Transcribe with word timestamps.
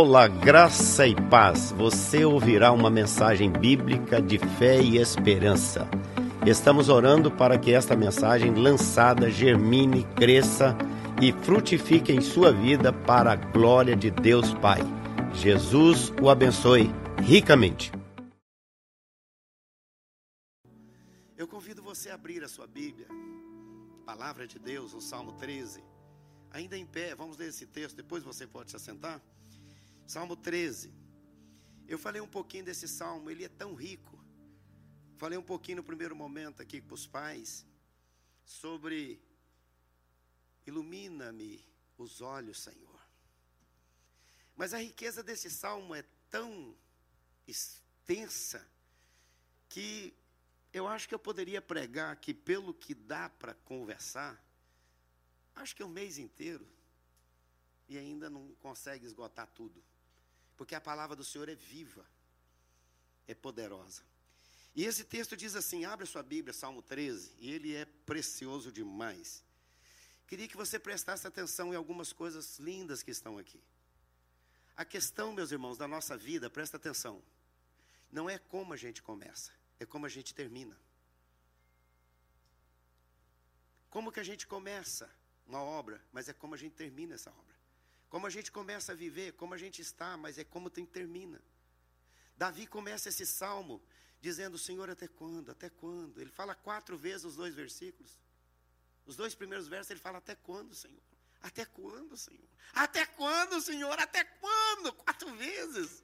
Olá, 0.00 0.28
graça 0.28 1.08
e 1.08 1.14
paz. 1.28 1.72
Você 1.72 2.24
ouvirá 2.24 2.70
uma 2.70 2.88
mensagem 2.88 3.50
bíblica 3.50 4.22
de 4.22 4.38
fé 4.38 4.80
e 4.80 4.96
esperança. 4.96 5.88
Estamos 6.46 6.88
orando 6.88 7.32
para 7.32 7.58
que 7.58 7.72
esta 7.72 7.96
mensagem 7.96 8.54
lançada 8.54 9.28
germine, 9.28 10.04
cresça 10.14 10.78
e 11.20 11.32
frutifique 11.32 12.12
em 12.12 12.20
sua 12.20 12.52
vida 12.52 12.92
para 12.92 13.32
a 13.32 13.34
glória 13.34 13.96
de 13.96 14.08
Deus 14.08 14.54
Pai. 14.54 14.78
Jesus 15.34 16.12
o 16.22 16.30
abençoe 16.30 16.92
ricamente. 17.20 17.90
Eu 21.36 21.48
convido 21.48 21.82
você 21.82 22.10
a 22.10 22.14
abrir 22.14 22.44
a 22.44 22.48
sua 22.48 22.68
Bíblia, 22.68 23.08
Palavra 24.06 24.46
de 24.46 24.60
Deus, 24.60 24.94
o 24.94 25.00
Salmo 25.00 25.32
13. 25.32 25.82
Ainda 26.52 26.78
em 26.78 26.86
pé, 26.86 27.16
vamos 27.16 27.36
ler 27.36 27.48
esse 27.48 27.66
texto, 27.66 27.96
depois 27.96 28.22
você 28.22 28.46
pode 28.46 28.70
se 28.70 28.76
assentar. 28.76 29.20
Salmo 30.08 30.34
13. 30.34 30.90
Eu 31.86 31.98
falei 31.98 32.18
um 32.18 32.26
pouquinho 32.26 32.64
desse 32.64 32.88
salmo, 32.88 33.28
ele 33.28 33.44
é 33.44 33.48
tão 33.48 33.74
rico. 33.74 34.18
Falei 35.18 35.36
um 35.36 35.42
pouquinho 35.42 35.76
no 35.76 35.84
primeiro 35.84 36.16
momento 36.16 36.62
aqui 36.62 36.80
para 36.80 36.94
os 36.94 37.06
pais 37.06 37.66
sobre 38.42 39.20
ilumina-me 40.66 41.62
os 41.98 42.22
olhos, 42.22 42.58
Senhor. 42.58 42.98
Mas 44.56 44.72
a 44.72 44.78
riqueza 44.78 45.22
desse 45.22 45.50
salmo 45.50 45.94
é 45.94 46.02
tão 46.30 46.74
extensa 47.46 48.66
que 49.68 50.14
eu 50.72 50.88
acho 50.88 51.06
que 51.06 51.14
eu 51.14 51.18
poderia 51.18 51.60
pregar 51.60 52.10
aqui 52.14 52.32
pelo 52.32 52.72
que 52.72 52.94
dá 52.94 53.28
para 53.28 53.52
conversar, 53.52 54.42
acho 55.54 55.76
que 55.76 55.82
o 55.82 55.86
um 55.86 55.90
mês 55.90 56.16
inteiro 56.16 56.66
e 57.86 57.98
ainda 57.98 58.30
não 58.30 58.54
consegue 58.54 59.04
esgotar 59.04 59.46
tudo 59.48 59.84
porque 60.58 60.74
a 60.74 60.80
palavra 60.80 61.14
do 61.14 61.24
Senhor 61.24 61.48
é 61.48 61.54
viva, 61.54 62.04
é 63.28 63.34
poderosa. 63.34 64.02
E 64.74 64.84
esse 64.84 65.04
texto 65.04 65.36
diz 65.36 65.54
assim: 65.54 65.84
abre 65.84 66.04
sua 66.04 66.22
Bíblia, 66.22 66.52
Salmo 66.52 66.82
13, 66.82 67.32
e 67.38 67.50
ele 67.50 67.74
é 67.74 67.84
precioso 67.84 68.70
demais. 68.72 69.42
Queria 70.26 70.48
que 70.48 70.56
você 70.56 70.78
prestasse 70.78 71.26
atenção 71.26 71.72
em 71.72 71.76
algumas 71.76 72.12
coisas 72.12 72.58
lindas 72.58 73.02
que 73.02 73.12
estão 73.12 73.38
aqui. 73.38 73.62
A 74.76 74.84
questão, 74.84 75.32
meus 75.32 75.52
irmãos, 75.52 75.78
da 75.78 75.88
nossa 75.88 76.16
vida, 76.16 76.50
presta 76.50 76.76
atenção, 76.76 77.22
não 78.10 78.28
é 78.28 78.36
como 78.36 78.74
a 78.74 78.76
gente 78.76 79.00
começa, 79.00 79.52
é 79.78 79.86
como 79.86 80.06
a 80.06 80.08
gente 80.08 80.34
termina. 80.34 80.78
Como 83.88 84.12
que 84.12 84.20
a 84.20 84.24
gente 84.24 84.46
começa 84.46 85.08
uma 85.46 85.62
obra, 85.62 86.04
mas 86.12 86.28
é 86.28 86.32
como 86.32 86.54
a 86.54 86.58
gente 86.58 86.74
termina 86.74 87.14
essa 87.14 87.30
obra. 87.30 87.57
Como 88.08 88.26
a 88.26 88.30
gente 88.30 88.50
começa 88.50 88.92
a 88.92 88.94
viver, 88.94 89.32
como 89.32 89.54
a 89.54 89.58
gente 89.58 89.82
está, 89.82 90.16
mas 90.16 90.38
é 90.38 90.44
como 90.44 90.70
tem 90.70 90.86
termina. 90.86 91.42
Davi 92.36 92.66
começa 92.66 93.08
esse 93.08 93.26
salmo 93.26 93.82
dizendo: 94.20 94.56
Senhor, 94.58 94.88
até 94.88 95.06
quando? 95.06 95.50
Até 95.50 95.68
quando? 95.68 96.20
Ele 96.20 96.30
fala 96.30 96.54
quatro 96.54 96.96
vezes 96.96 97.24
os 97.24 97.36
dois 97.36 97.54
versículos. 97.54 98.18
Os 99.04 99.16
dois 99.16 99.34
primeiros 99.34 99.68
versos 99.68 99.90
ele 99.90 100.00
fala: 100.00 100.18
Até 100.18 100.34
quando, 100.34 100.74
Senhor? 100.74 101.02
Até 101.40 101.64
quando, 101.64 102.16
Senhor? 102.16 102.48
Até 102.72 103.06
quando, 103.06 103.60
Senhor? 103.60 103.98
Até 103.98 104.24
quando? 104.24 104.92
Quatro 104.92 105.34
vezes. 105.36 106.02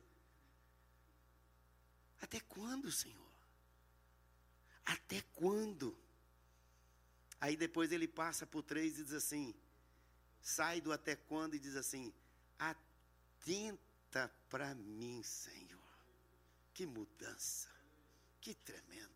Até 2.20 2.40
quando, 2.40 2.90
Senhor? 2.90 3.32
Até 4.84 5.22
quando? 5.34 5.96
Aí 7.40 7.56
depois 7.56 7.92
ele 7.92 8.08
passa 8.08 8.46
por 8.46 8.62
três 8.62 8.98
e 8.98 9.04
diz 9.04 9.12
assim: 9.12 9.54
sai 10.44 10.80
do 10.80 10.92
até 10.92 11.16
quando 11.16 11.54
e 11.54 11.58
diz 11.58 11.74
assim: 11.74 12.12
atenta 12.58 14.30
para 14.50 14.74
mim, 14.74 15.22
Senhor. 15.22 15.82
Que 16.74 16.86
mudança, 16.86 17.68
que 18.40 18.54
tremendo. 18.54 19.14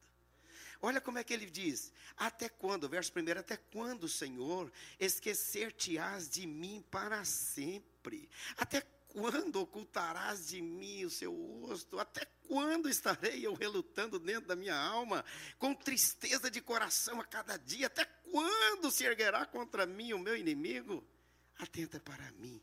Olha 0.80 1.00
como 1.00 1.18
é 1.18 1.24
que 1.24 1.34
ele 1.34 1.46
diz: 1.46 1.92
Até 2.16 2.48
quando? 2.48 2.88
Verso 2.88 3.12
primeiro: 3.12 3.40
Até 3.40 3.56
quando, 3.56 4.08
Senhor, 4.08 4.72
esquecer-te-ás 4.98 6.30
de 6.30 6.46
mim 6.46 6.84
para 6.90 7.24
sempre? 7.24 8.30
Até 8.56 8.80
quando 9.08 9.56
ocultarás 9.56 10.48
de 10.48 10.62
mim 10.62 11.04
o 11.04 11.10
seu 11.10 11.34
rosto? 11.34 11.98
Até 11.98 12.24
quando 12.46 12.88
estarei 12.88 13.44
eu 13.44 13.54
relutando 13.54 14.18
dentro 14.18 14.48
da 14.48 14.56
minha 14.56 14.76
alma, 14.76 15.24
com 15.58 15.74
tristeza 15.74 16.50
de 16.50 16.60
coração 16.60 17.20
a 17.20 17.24
cada 17.24 17.56
dia? 17.56 17.88
Até 17.88 18.04
quando 18.04 18.90
se 18.90 19.04
erguerá 19.04 19.44
contra 19.44 19.84
mim 19.84 20.12
o 20.12 20.18
meu 20.18 20.36
inimigo? 20.36 21.04
Atenta 21.58 22.00
para 22.00 22.30
mim. 22.32 22.60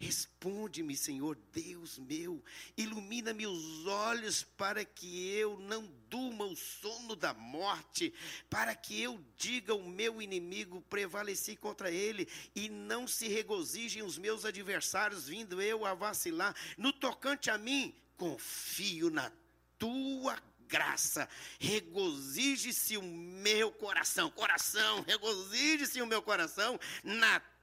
Responde-me, 0.00 0.96
Senhor 0.96 1.36
Deus 1.52 1.98
meu, 1.98 2.42
ilumina-me 2.74 3.46
os 3.46 3.86
olhos 3.86 4.42
para 4.42 4.82
que 4.82 5.28
eu 5.28 5.58
não 5.58 5.86
durma 6.08 6.46
o 6.46 6.56
sono 6.56 7.14
da 7.14 7.34
morte, 7.34 8.10
para 8.48 8.74
que 8.74 8.98
eu 8.98 9.22
diga 9.36 9.74
ao 9.74 9.82
meu 9.82 10.22
inimigo, 10.22 10.80
prevaleci 10.88 11.54
contra 11.54 11.90
ele, 11.90 12.26
e 12.56 12.70
não 12.70 13.06
se 13.06 13.28
regozijem 13.28 14.02
os 14.02 14.16
meus 14.16 14.46
adversários, 14.46 15.28
vindo 15.28 15.60
eu 15.60 15.84
a 15.84 15.92
vacilar. 15.92 16.56
No 16.78 16.94
tocante 16.94 17.50
a 17.50 17.58
mim, 17.58 17.94
confio 18.16 19.10
na 19.10 19.30
tua 19.78 20.42
graça, 20.66 21.28
regozije-se 21.58 22.96
o 22.96 23.02
meu 23.02 23.70
coração, 23.70 24.30
coração, 24.30 25.02
regozije-se 25.02 26.00
o 26.00 26.06
meu 26.06 26.22
coração 26.22 26.80
na 27.04 27.38
tua 27.38 27.59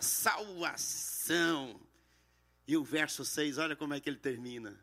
salvação. 0.00 1.80
E 2.66 2.76
o 2.76 2.84
verso 2.84 3.24
6, 3.24 3.58
olha 3.58 3.76
como 3.76 3.94
é 3.94 4.00
que 4.00 4.08
ele 4.08 4.18
termina. 4.18 4.78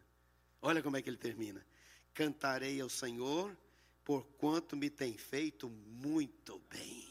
Olha 0.62 0.82
como 0.82 0.98
é 0.98 1.02
que 1.02 1.10
ele 1.10 1.18
termina. 1.18 1.66
Cantarei 2.14 2.82
ao 2.82 2.90
Senhor, 2.90 3.56
porquanto 4.04 4.76
me 4.76 4.90
tem 4.90 5.18
feito 5.18 5.70
muito 5.70 6.60
bem. 6.70 7.08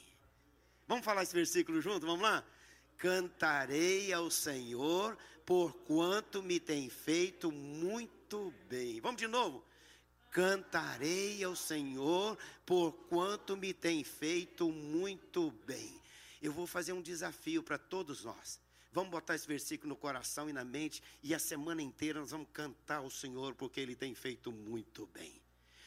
Vamos 0.87 1.05
falar 1.05 1.23
esse 1.23 1.35
versículo 1.35 1.81
junto? 1.81 2.07
Vamos 2.07 2.23
lá? 2.23 2.45
Cantarei 2.99 4.13
ao 4.13 4.31
Senhor, 4.31 5.17
porquanto 5.45 6.43
me 6.43 6.59
tem 6.59 6.89
feito 6.89 7.51
muito 7.53 8.53
bem. 8.69 9.01
Vamos 9.01 9.21
de 9.21 9.27
novo? 9.27 9.65
Cantarei 10.31 11.43
ao 11.43 11.57
Senhor, 11.57 12.37
porquanto 12.65 13.57
me 13.57 13.73
tem 13.73 14.05
feito 14.05 14.71
muito 14.71 15.51
bem 15.67 16.06
eu 16.41 16.53
vou 16.53 16.67
fazer 16.67 16.93
um 16.93 17.03
desafio 17.03 17.63
para 17.63 17.79
todos 17.79 18.25
nós. 18.25 18.61
Vamos 18.93 19.11
botar 19.11 19.35
esse 19.35 19.47
versículo 19.47 19.91
no 19.91 19.97
coração 19.97 20.49
e 20.49 20.53
na 20.53 20.65
mente, 20.65 21.03
e 21.23 21.35
a 21.35 21.39
semana 21.39 21.83
inteira 21.83 22.19
nós 22.21 22.31
vamos 22.31 22.49
cantar 22.53 22.97
ao 22.97 23.11
Senhor, 23.11 23.55
porque 23.55 23.79
Ele 23.79 23.95
tem 23.95 24.15
feito 24.15 24.51
muito 24.51 25.07
bem. 25.09 25.39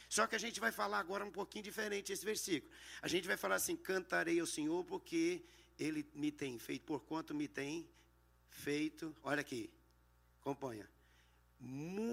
Só 0.08 0.28
que 0.28 0.36
a 0.36 0.40
gente 0.40 0.60
vai 0.60 0.72
falar 0.72 1.00
agora 1.00 1.26
um 1.26 1.32
pouquinho 1.32 1.64
diferente 1.64 2.12
esse 2.12 2.26
versículo. 2.26 2.72
A 3.02 3.08
gente 3.08 3.28
vai 3.28 3.38
falar 3.38 3.56
assim: 3.56 3.76
cantarei 3.76 4.40
ao 4.40 4.46
Senhor, 4.46 4.84
porque 4.86 5.42
Ele 5.80 6.06
me 6.14 6.32
tem 6.32 6.60
feito, 6.60 6.84
por 6.84 7.02
quanto 7.02 7.34
me 7.34 7.48
tem 7.48 7.88
feito. 8.50 9.16
Olha 9.24 9.42
aqui, 9.42 9.70
acompanha. 10.42 10.90
Muito 11.60 12.06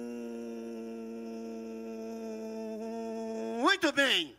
bem. 3.93 4.37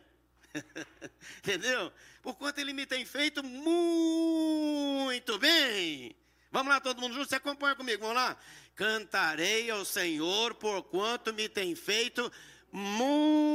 Entendeu? 1.38 1.92
Por 2.22 2.36
quanto 2.36 2.58
ele 2.58 2.72
me 2.72 2.86
tem 2.86 3.04
feito 3.04 3.42
muito 3.42 5.38
bem. 5.38 6.14
Vamos 6.50 6.72
lá, 6.72 6.80
todo 6.80 7.00
mundo 7.00 7.14
junto, 7.14 7.28
você 7.28 7.36
acompanha 7.36 7.76
comigo, 7.76 8.00
vamos 8.00 8.16
lá. 8.16 8.36
Cantarei 8.74 9.70
ao 9.70 9.84
Senhor 9.84 10.54
por 10.54 10.82
quanto 10.84 11.34
me 11.34 11.48
tem 11.48 11.74
feito 11.74 12.32
muito 12.72 13.48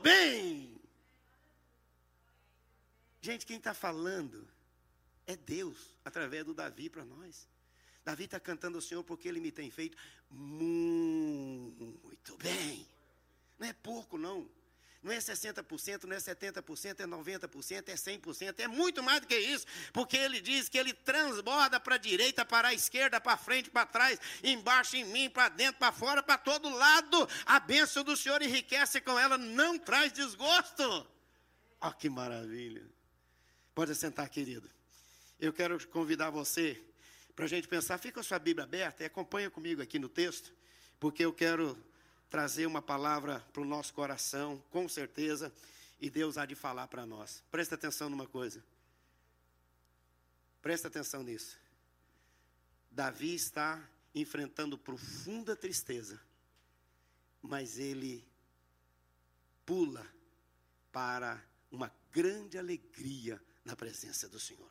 bem. 0.00 0.80
Gente, 3.22 3.44
quem 3.44 3.58
está 3.58 3.74
falando 3.74 4.48
é 5.26 5.36
Deus, 5.36 5.76
através 6.04 6.44
do 6.44 6.54
Davi 6.54 6.88
para 6.88 7.04
nós. 7.04 7.48
Davi 8.04 8.24
está 8.24 8.40
cantando 8.40 8.78
ao 8.78 8.82
Senhor 8.82 9.04
porque 9.04 9.28
ele 9.28 9.40
me 9.40 9.52
tem 9.52 9.70
feito 9.70 9.96
muito 10.30 12.36
bem. 12.38 12.86
Não 13.60 13.68
é 13.68 13.74
pouco, 13.74 14.16
não. 14.16 14.48
Não 15.02 15.12
é 15.12 15.18
60%, 15.18 16.04
não 16.04 16.14
é 16.14 16.18
70%, 16.18 17.00
é 17.00 17.06
90%, 17.06 17.88
é 17.88 17.94
100%, 17.94 18.60
é 18.60 18.68
muito 18.68 19.02
mais 19.02 19.20
do 19.20 19.26
que 19.26 19.38
isso, 19.38 19.64
porque 19.94 20.16
ele 20.16 20.42
diz 20.42 20.68
que 20.68 20.76
ele 20.76 20.92
transborda 20.92 21.80
para 21.80 21.94
a 21.94 21.98
direita, 21.98 22.44
para 22.44 22.68
a 22.68 22.74
esquerda, 22.74 23.18
para 23.18 23.36
frente, 23.36 23.70
para 23.70 23.86
trás, 23.86 24.18
embaixo 24.42 24.96
em 24.96 25.04
mim, 25.04 25.30
para 25.30 25.48
dentro, 25.48 25.78
para 25.78 25.90
fora, 25.90 26.22
para 26.22 26.36
todo 26.36 26.68
lado. 26.68 27.26
A 27.46 27.58
bênção 27.58 28.04
do 28.04 28.14
Senhor 28.14 28.42
enriquece 28.42 29.00
com 29.00 29.18
ela, 29.18 29.38
não 29.38 29.78
traz 29.78 30.12
desgosto. 30.12 31.06
Oh, 31.80 31.92
que 31.92 32.10
maravilha. 32.10 32.86
Pode 33.74 33.94
sentar, 33.94 34.28
querido. 34.28 34.70
Eu 35.38 35.50
quero 35.50 35.86
convidar 35.88 36.28
você 36.28 36.82
para 37.34 37.46
a 37.46 37.48
gente 37.48 37.66
pensar, 37.66 37.96
fica 37.96 38.20
a 38.20 38.22
sua 38.22 38.38
Bíblia 38.38 38.64
aberta 38.64 39.02
e 39.02 39.06
acompanha 39.06 39.48
comigo 39.48 39.80
aqui 39.80 39.98
no 39.98 40.10
texto, 40.10 40.52
porque 40.98 41.24
eu 41.24 41.32
quero 41.32 41.82
trazer 42.30 42.64
uma 42.64 42.80
palavra 42.80 43.40
para 43.52 43.60
o 43.60 43.64
nosso 43.64 43.92
coração, 43.92 44.62
com 44.70 44.88
certeza, 44.88 45.52
e 46.00 46.08
Deus 46.08 46.38
há 46.38 46.46
de 46.46 46.54
falar 46.54 46.86
para 46.86 47.04
nós. 47.04 47.42
Presta 47.50 47.74
atenção 47.74 48.08
numa 48.08 48.26
coisa. 48.26 48.64
Presta 50.62 50.88
atenção 50.88 51.22
nisso. 51.22 51.58
Davi 52.90 53.34
está 53.34 53.82
enfrentando 54.14 54.78
profunda 54.78 55.56
tristeza, 55.56 56.20
mas 57.42 57.78
ele 57.78 58.24
pula 59.66 60.06
para 60.92 61.42
uma 61.70 61.92
grande 62.12 62.58
alegria 62.58 63.42
na 63.64 63.76
presença 63.76 64.28
do 64.28 64.38
Senhor. 64.38 64.70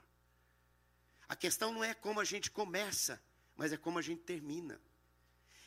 A 1.27 1.35
questão 1.35 1.73
não 1.73 1.83
é 1.83 1.93
como 1.93 2.19
a 2.19 2.25
gente 2.25 2.49
começa, 2.49 3.21
mas 3.55 3.71
é 3.71 3.77
como 3.77 3.99
a 3.99 4.01
gente 4.01 4.21
termina. 4.23 4.79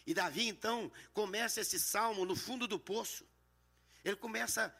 E 0.06 0.14
Davi 0.14 0.48
então 0.48 0.90
começa 1.12 1.60
esse 1.60 1.78
salmo 1.78 2.24
no 2.24 2.34
fundo 2.34 2.66
do 2.66 2.78
poço. 2.78 3.24
Ele 4.04 4.16
começa 4.16 4.74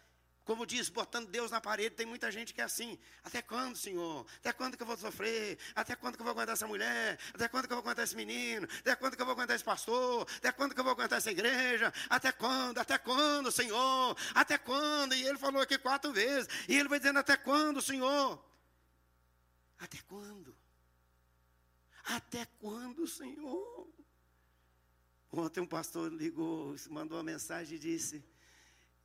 como 0.44 0.66
diz, 0.66 0.88
botando 0.88 1.28
Deus 1.28 1.52
na 1.52 1.60
parede, 1.60 1.94
tem 1.94 2.04
muita 2.04 2.30
gente 2.30 2.52
que 2.52 2.60
é 2.60 2.64
assim. 2.64 2.98
Até 3.22 3.40
quando, 3.40 3.76
Senhor? 3.76 4.26
Até 4.38 4.52
quando 4.52 4.76
que 4.76 4.82
eu 4.82 4.86
vou 4.86 4.96
sofrer? 4.96 5.56
Até 5.74 5.94
quando 5.94 6.16
que 6.16 6.20
eu 6.20 6.24
vou 6.24 6.32
aguentar 6.32 6.54
essa 6.54 6.66
mulher? 6.66 7.16
Até 7.32 7.46
quando 7.46 7.68
que 7.68 7.72
eu 7.72 7.76
vou 7.76 7.84
aguentar 7.84 8.04
esse 8.04 8.16
menino? 8.16 8.66
Até 8.80 8.96
quando 8.96 9.14
que 9.14 9.22
eu 9.22 9.26
vou 9.26 9.34
aguentar 9.34 9.54
esse 9.54 9.64
pastor? 9.64 10.26
Até 10.38 10.50
quando 10.50 10.74
que 10.74 10.80
eu 10.80 10.84
vou 10.84 10.92
aguentar 10.92 11.18
essa 11.18 11.30
igreja? 11.30 11.94
Até 12.10 12.32
quando? 12.32 12.78
Até 12.78 12.98
quando, 12.98 13.52
Senhor? 13.52 14.16
Até 14.34 14.58
quando? 14.58 15.14
E 15.14 15.22
ele 15.24 15.38
falou 15.38 15.62
aqui 15.62 15.78
quatro 15.78 16.12
vezes. 16.12 16.48
E 16.68 16.74
ele 16.74 16.88
vai 16.88 16.98
dizendo, 16.98 17.20
até 17.20 17.36
quando, 17.36 17.80
Senhor? 17.80 18.44
Até 19.78 19.98
quando? 20.08 20.56
Até 22.04 22.46
quando, 22.58 23.06
Senhor? 23.06 23.88
Ontem 25.32 25.60
um 25.60 25.66
pastor 25.66 26.12
ligou, 26.12 26.76
mandou 26.90 27.16
uma 27.16 27.24
mensagem 27.24 27.76
e 27.76 27.80
disse: 27.80 28.22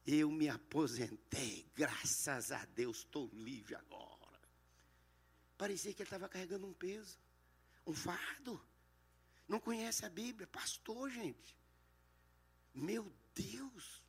eu 0.05 0.29
me 0.29 0.49
aposentei, 0.49 1.65
graças 1.73 2.51
a 2.51 2.65
Deus 2.65 2.97
estou 2.99 3.29
livre 3.33 3.75
agora. 3.75 4.39
Parecia 5.57 5.93
que 5.93 6.01
ele 6.01 6.07
estava 6.07 6.29
carregando 6.29 6.67
um 6.67 6.73
peso, 6.73 7.17
um 7.85 7.93
fardo. 7.93 8.61
Não 9.47 9.59
conhece 9.59 10.05
a 10.05 10.09
Bíblia, 10.09 10.45
pastor, 10.47 11.09
gente. 11.09 11.57
Meu 12.73 13.11
Deus, 13.33 14.03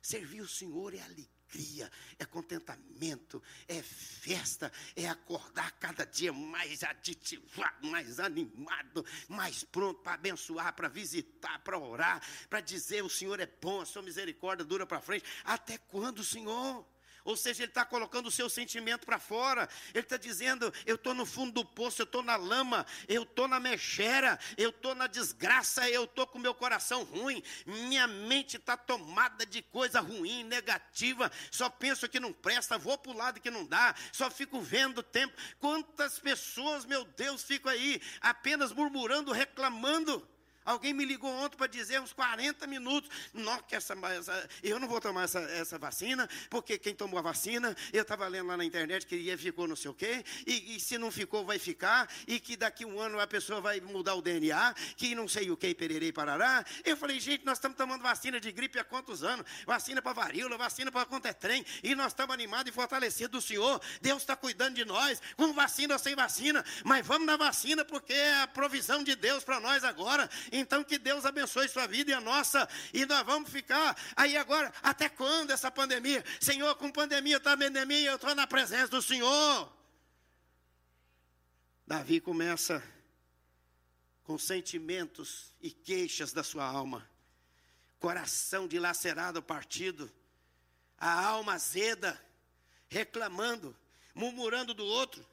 servir 0.00 0.40
o 0.40 0.48
Senhor 0.48 0.94
é 0.94 1.00
alegria 1.00 1.33
alegria, 1.54 1.90
é 2.18 2.24
contentamento, 2.24 3.42
é 3.68 3.82
festa, 3.82 4.72
é 4.96 5.08
acordar 5.08 5.72
cada 5.72 6.04
dia 6.04 6.32
mais 6.32 6.82
aditivado, 6.82 7.86
mais 7.86 8.18
animado, 8.18 9.04
mais 9.28 9.64
pronto 9.64 10.02
para 10.02 10.14
abençoar, 10.14 10.74
para 10.74 10.88
visitar, 10.88 11.58
para 11.60 11.78
orar, 11.78 12.22
para 12.48 12.60
dizer: 12.60 13.02
o 13.02 13.10
Senhor 13.10 13.38
é 13.40 13.46
bom, 13.60 13.80
a 13.80 13.86
sua 13.86 14.02
misericórdia 14.02 14.64
dura 14.64 14.86
para 14.86 15.00
frente. 15.00 15.24
Até 15.44 15.78
quando, 15.78 16.24
Senhor? 16.24 16.84
Ou 17.24 17.36
seja, 17.36 17.62
ele 17.62 17.70
está 17.70 17.84
colocando 17.84 18.26
o 18.26 18.30
seu 18.30 18.50
sentimento 18.50 19.06
para 19.06 19.18
fora. 19.18 19.68
Ele 19.94 20.04
está 20.04 20.16
dizendo: 20.16 20.72
eu 20.84 20.96
estou 20.96 21.14
no 21.14 21.24
fundo 21.24 21.52
do 21.52 21.64
poço, 21.64 22.02
eu 22.02 22.04
estou 22.04 22.22
na 22.22 22.36
lama, 22.36 22.84
eu 23.08 23.22
estou 23.22 23.48
na 23.48 23.58
mexera, 23.58 24.38
eu 24.58 24.68
estou 24.70 24.94
na 24.94 25.06
desgraça, 25.06 25.88
eu 25.88 26.04
estou 26.04 26.26
com 26.26 26.38
meu 26.38 26.54
coração 26.54 27.02
ruim, 27.02 27.42
minha 27.64 28.06
mente 28.06 28.56
está 28.56 28.76
tomada 28.76 29.46
de 29.46 29.62
coisa 29.62 30.00
ruim, 30.00 30.44
negativa, 30.44 31.32
só 31.50 31.70
penso 31.70 32.08
que 32.08 32.20
não 32.20 32.32
presta, 32.32 32.76
vou 32.76 32.98
para 32.98 33.12
o 33.12 33.16
lado 33.16 33.40
que 33.40 33.50
não 33.50 33.64
dá, 33.64 33.94
só 34.12 34.30
fico 34.30 34.60
vendo 34.60 34.98
o 34.98 35.02
tempo. 35.02 35.34
Quantas 35.58 36.18
pessoas, 36.18 36.84
meu 36.84 37.04
Deus, 37.04 37.42
ficam 37.42 37.72
aí 37.72 38.02
apenas 38.20 38.72
murmurando, 38.72 39.32
reclamando. 39.32 40.33
Alguém 40.64 40.92
me 40.92 41.04
ligou 41.04 41.30
ontem 41.30 41.56
para 41.56 41.66
dizer 41.66 42.00
uns 42.00 42.12
40 42.12 42.66
minutos. 42.66 43.10
Não, 43.32 43.62
que 43.62 43.76
essa, 43.76 43.94
essa, 43.94 44.48
eu 44.62 44.78
não 44.78 44.88
vou 44.88 45.00
tomar 45.00 45.24
essa, 45.24 45.40
essa 45.40 45.78
vacina, 45.78 46.28
porque 46.48 46.78
quem 46.78 46.94
tomou 46.94 47.18
a 47.18 47.22
vacina, 47.22 47.76
eu 47.92 48.02
estava 48.02 48.26
lendo 48.26 48.46
lá 48.46 48.56
na 48.56 48.64
internet 48.64 49.06
que 49.06 49.16
ia 49.16 49.36
ficou 49.36 49.68
não 49.68 49.76
sei 49.76 49.90
o 49.90 49.94
quê, 49.94 50.24
e, 50.46 50.76
e, 50.76 50.80
se 50.80 50.96
não 50.96 51.10
ficou, 51.10 51.44
vai 51.44 51.58
ficar, 51.58 52.08
e 52.26 52.40
que 52.40 52.56
daqui 52.56 52.84
um 52.84 52.98
ano 52.98 53.20
a 53.20 53.26
pessoa 53.26 53.60
vai 53.60 53.80
mudar 53.80 54.14
o 54.14 54.22
DNA, 54.22 54.74
que 54.96 55.14
não 55.14 55.28
sei 55.28 55.50
o 55.50 55.56
que, 55.56 55.74
pererei 55.74 56.12
parará. 56.12 56.64
Eu 56.84 56.96
falei, 56.96 57.20
gente, 57.20 57.44
nós 57.44 57.58
estamos 57.58 57.76
tomando 57.76 58.02
vacina 58.02 58.40
de 58.40 58.50
gripe 58.50 58.78
há 58.78 58.84
quantos 58.84 59.22
anos? 59.22 59.44
Vacina 59.66 60.00
para 60.00 60.12
varíola, 60.12 60.56
vacina 60.56 60.90
para 60.90 61.04
quanto 61.04 61.26
é 61.26 61.34
e 61.82 61.94
nós 61.94 62.08
estamos 62.08 62.32
animados 62.32 62.70
e 62.70 62.74
fortalecidos 62.74 63.30
do 63.30 63.46
Senhor. 63.46 63.80
Deus 64.00 64.22
está 64.22 64.34
cuidando 64.34 64.74
de 64.74 64.84
nós, 64.84 65.20
com 65.36 65.52
vacina 65.52 65.94
ou 65.94 65.98
sem 65.98 66.14
vacina, 66.14 66.64
mas 66.84 67.06
vamos 67.06 67.26
na 67.26 67.36
vacina 67.36 67.84
porque 67.84 68.12
é 68.12 68.42
a 68.42 68.46
provisão 68.46 69.02
de 69.02 69.14
Deus 69.14 69.44
para 69.44 69.60
nós 69.60 69.84
agora. 69.84 70.28
Então 70.56 70.84
que 70.84 70.98
Deus 70.98 71.24
abençoe 71.24 71.68
sua 71.68 71.84
vida 71.88 72.12
e 72.12 72.14
a 72.14 72.20
nossa. 72.20 72.68
E 72.92 73.04
nós 73.04 73.26
vamos 73.26 73.50
ficar 73.50 73.96
aí 74.14 74.36
agora, 74.36 74.72
até 74.80 75.08
quando 75.08 75.50
essa 75.50 75.68
pandemia? 75.68 76.24
Senhor, 76.40 76.72
com 76.76 76.92
pandemia, 76.92 77.38
está 77.38 77.56
pandemia, 77.56 78.10
eu 78.10 78.14
estou 78.14 78.32
na 78.36 78.46
presença 78.46 78.86
do 78.86 79.02
Senhor. 79.02 79.72
Davi 81.84 82.20
começa 82.20 82.80
com 84.22 84.38
sentimentos 84.38 85.52
e 85.60 85.72
queixas 85.72 86.32
da 86.32 86.44
sua 86.44 86.64
alma, 86.64 87.10
coração 87.98 88.68
dilacerado, 88.68 89.42
partido, 89.42 90.10
a 90.96 91.26
alma 91.26 91.54
azeda, 91.54 92.18
reclamando, 92.88 93.76
murmurando 94.14 94.72
do 94.72 94.84
outro. 94.84 95.26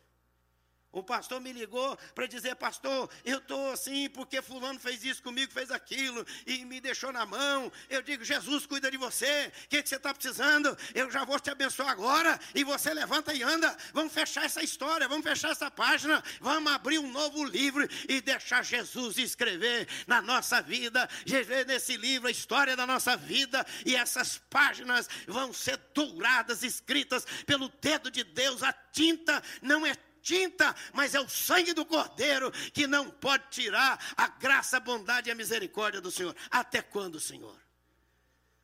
O 0.92 1.02
pastor 1.02 1.40
me 1.40 1.54
ligou 1.54 1.98
para 2.14 2.28
dizer, 2.28 2.56
pastor, 2.56 3.10
eu 3.24 3.38
estou 3.38 3.72
assim 3.72 4.10
porque 4.10 4.42
fulano 4.42 4.78
fez 4.78 5.04
isso 5.04 5.24
comigo, 5.24 5.52
fez 5.52 5.72
aquilo, 5.72 6.26
e 6.46 6.66
me 6.66 6.82
deixou 6.82 7.14
na 7.14 7.26
mão. 7.26 7.72
Eu 7.90 8.02
digo, 8.02 8.26
Jesus 8.26 8.66
cuida 8.66 8.92
de 8.92 8.98
você, 8.98 9.52
o 9.66 9.70
que, 9.70 9.82
que 9.82 9.88
você 9.88 9.96
está 9.96 10.14
precisando? 10.14 10.78
Eu 10.94 11.10
já 11.10 11.24
vou 11.24 11.40
te 11.40 11.50
abençoar 11.50 11.90
agora, 11.90 12.38
e 12.54 12.64
você 12.66 12.94
levanta 12.94 13.34
e 13.34 13.42
anda. 13.42 13.76
Vamos 13.94 14.14
fechar 14.14 14.44
essa 14.44 14.62
história, 14.62 15.08
vamos 15.08 15.24
fechar 15.24 15.52
essa 15.52 15.72
página, 15.72 16.22
vamos 16.42 16.72
abrir 16.72 17.00
um 17.00 17.10
novo 17.10 17.44
livro 17.46 17.88
e 18.10 18.20
deixar 18.20 18.64
Jesus 18.64 19.18
escrever 19.18 19.88
na 20.06 20.22
nossa 20.22 20.62
vida, 20.62 21.08
escrever 21.26 21.66
nesse 21.66 21.96
livro 21.96 22.28
a 22.28 22.32
história 22.32 22.76
da 22.76 22.86
nossa 22.86 23.16
vida, 23.16 23.66
e 23.86 23.96
essas 23.96 24.40
páginas 24.50 25.08
vão 25.26 25.54
ser 25.54 25.78
douradas, 25.94 26.64
escritas 26.64 27.26
pelo 27.46 27.70
dedo 27.82 28.12
de 28.12 28.26
Deus. 28.26 28.62
A 28.62 28.74
tinta 28.74 29.42
não 29.62 29.86
é 29.86 29.96
tinta, 30.22 30.76
mas 30.94 31.16
é 31.16 31.20
o 31.20 31.28
sangue 31.28 31.74
do 31.74 31.86
Cordeiro 31.86 32.52
que 32.72 32.88
não 32.88 33.10
pode 33.10 33.50
tirar 33.50 34.00
a 34.16 34.28
graça, 34.28 34.78
a 34.78 34.80
bondade 34.80 35.30
e 35.30 35.32
a 35.32 35.36
misericórdia 35.36 36.00
do 36.00 36.12
Senhor. 36.12 36.36
Até 36.50 36.82
quando, 36.82 37.20
Senhor? 37.20 37.60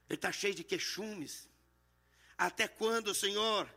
Ele 0.10 0.16
está 0.16 0.32
cheio 0.32 0.56
de 0.56 0.64
queixumes. 0.64 1.50
Até 2.38 2.68
quando, 2.68 3.14
Senhor? 3.14 3.70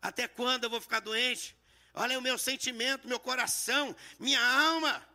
Até 0.00 0.28
quando 0.28 0.64
eu 0.64 0.70
vou 0.70 0.80
ficar 0.80 1.00
doente? 1.00 1.56
Olha 1.92 2.18
o 2.18 2.22
meu 2.22 2.38
sentimento, 2.38 3.08
meu 3.08 3.18
coração, 3.18 3.94
minha 4.18 4.40
alma. 4.40 5.06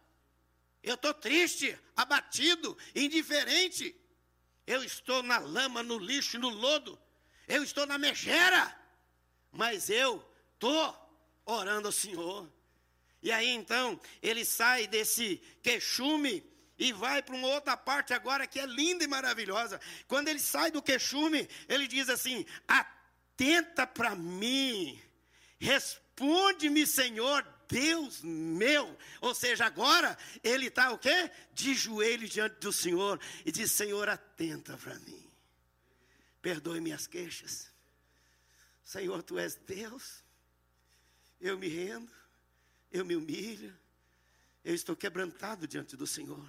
Eu 0.83 0.95
estou 0.95 1.13
triste, 1.13 1.77
abatido, 1.95 2.77
indiferente. 2.93 3.95
Eu 4.67 4.83
estou 4.83 5.23
na 5.23 5.37
lama, 5.37 5.81
no 5.81 5.97
lixo, 5.97 6.37
no 6.37 6.49
lodo. 6.49 6.99
Eu 7.47 7.63
estou 7.63 7.85
na 7.85 7.97
megera. 7.97 8.77
Mas 9.51 9.89
eu 9.89 10.23
estou 10.53 11.02
orando 11.45 11.87
ao 11.87 11.91
Senhor. 11.91 12.51
E 13.21 13.31
aí 13.31 13.49
então, 13.49 13.99
ele 14.21 14.43
sai 14.43 14.87
desse 14.87 15.41
queixume 15.61 16.43
e 16.77 16.91
vai 16.91 17.21
para 17.21 17.35
uma 17.35 17.47
outra 17.47 17.77
parte 17.77 18.13
agora 18.13 18.47
que 18.47 18.59
é 18.59 18.65
linda 18.65 19.03
e 19.03 19.07
maravilhosa. 19.07 19.79
Quando 20.07 20.27
ele 20.27 20.39
sai 20.39 20.71
do 20.71 20.81
queixume, 20.81 21.47
ele 21.69 21.87
diz 21.87 22.09
assim: 22.09 22.45
Atenta 22.67 23.87
para 23.87 24.15
mim, 24.15 25.01
responde-me, 25.59 26.85
Senhor, 26.85 27.47
Deus 27.67 28.21
meu. 28.21 28.97
Ou 29.21 29.33
seja, 29.33 29.65
agora 29.65 30.17
ele 30.43 30.67
está 30.67 30.91
o 30.91 30.97
quê? 30.97 31.31
De 31.53 31.73
joelho 31.73 32.27
diante 32.27 32.57
do 32.59 32.73
Senhor 32.73 33.19
e 33.45 33.51
diz: 33.51 33.71
Senhor, 33.71 34.09
atenta 34.09 34.77
para 34.77 34.95
mim. 34.99 35.31
Perdoe 36.41 36.81
minhas 36.81 37.07
queixas. 37.07 37.71
Senhor, 38.83 39.23
tu 39.23 39.39
és 39.39 39.55
Deus 39.55 40.22
eu 41.43 41.57
me 41.57 41.67
rendo, 41.67 42.09
eu 42.89 43.03
me 43.03 43.17
humilho, 43.17 43.77
eu 44.63 44.73
estou 44.73 44.95
quebrantado 44.95 45.67
diante 45.67 45.97
do 45.97 46.07
Senhor. 46.07 46.47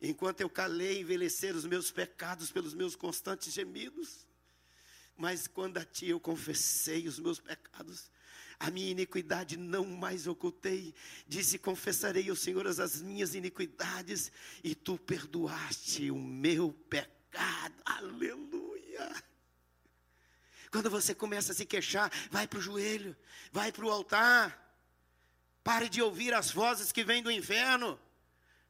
Enquanto 0.00 0.42
eu 0.42 0.50
calei 0.50 1.00
envelhecer 1.00 1.56
os 1.56 1.64
meus 1.64 1.90
pecados 1.90 2.50
pelos 2.50 2.74
meus 2.74 2.94
constantes 2.94 3.50
gemidos, 3.54 4.26
mas 5.16 5.46
quando 5.46 5.78
a 5.78 5.84
ti 5.86 6.08
eu 6.08 6.20
confessei 6.20 7.08
os 7.08 7.18
meus 7.18 7.40
pecados, 7.40 8.10
a 8.60 8.70
minha 8.70 8.90
iniquidade 8.90 9.56
não 9.56 9.86
mais 9.86 10.26
ocultei. 10.26 10.94
Disse: 11.26 11.58
Confessarei 11.58 12.28
ao 12.28 12.36
Senhor 12.36 12.66
as 12.66 13.00
minhas 13.00 13.34
iniquidades, 13.34 14.30
e 14.62 14.74
tu 14.74 14.98
perdoaste 14.98 16.10
o 16.10 16.18
meu 16.18 16.72
pecado. 16.90 17.74
Aleluia. 17.86 19.33
Quando 20.74 20.90
você 20.90 21.14
começa 21.14 21.52
a 21.52 21.54
se 21.54 21.64
queixar, 21.64 22.10
vai 22.32 22.48
para 22.48 22.58
o 22.58 22.60
joelho, 22.60 23.16
vai 23.52 23.70
para 23.70 23.84
o 23.84 23.90
altar. 23.92 24.76
Pare 25.62 25.88
de 25.88 26.02
ouvir 26.02 26.34
as 26.34 26.50
vozes 26.50 26.90
que 26.90 27.04
vêm 27.04 27.22
do 27.22 27.30
inferno. 27.30 27.96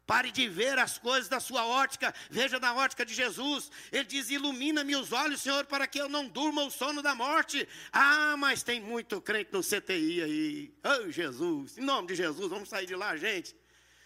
Pare 0.06 0.30
de 0.30 0.46
ver 0.46 0.78
as 0.78 0.98
coisas 0.98 1.30
da 1.30 1.40
sua 1.40 1.64
ótica, 1.64 2.14
veja 2.28 2.60
na 2.60 2.74
ótica 2.74 3.06
de 3.06 3.14
Jesus. 3.14 3.70
Ele 3.90 4.04
diz: 4.04 4.28
Ilumina-me 4.28 4.94
os 4.96 5.12
olhos, 5.12 5.40
Senhor, 5.40 5.64
para 5.64 5.86
que 5.86 5.98
eu 5.98 6.10
não 6.10 6.28
durma 6.28 6.62
o 6.64 6.70
sono 6.70 7.00
da 7.00 7.14
morte. 7.14 7.66
Ah, 7.90 8.36
mas 8.36 8.62
tem 8.62 8.82
muito 8.82 9.18
crente 9.22 9.50
no 9.50 9.62
CTI 9.62 10.22
aí. 10.24 10.74
Oh, 10.84 11.10
Jesus, 11.10 11.78
em 11.78 11.84
nome 11.84 12.08
de 12.08 12.16
Jesus, 12.16 12.50
vamos 12.50 12.68
sair 12.68 12.84
de 12.84 12.94
lá, 12.94 13.16
gente. 13.16 13.56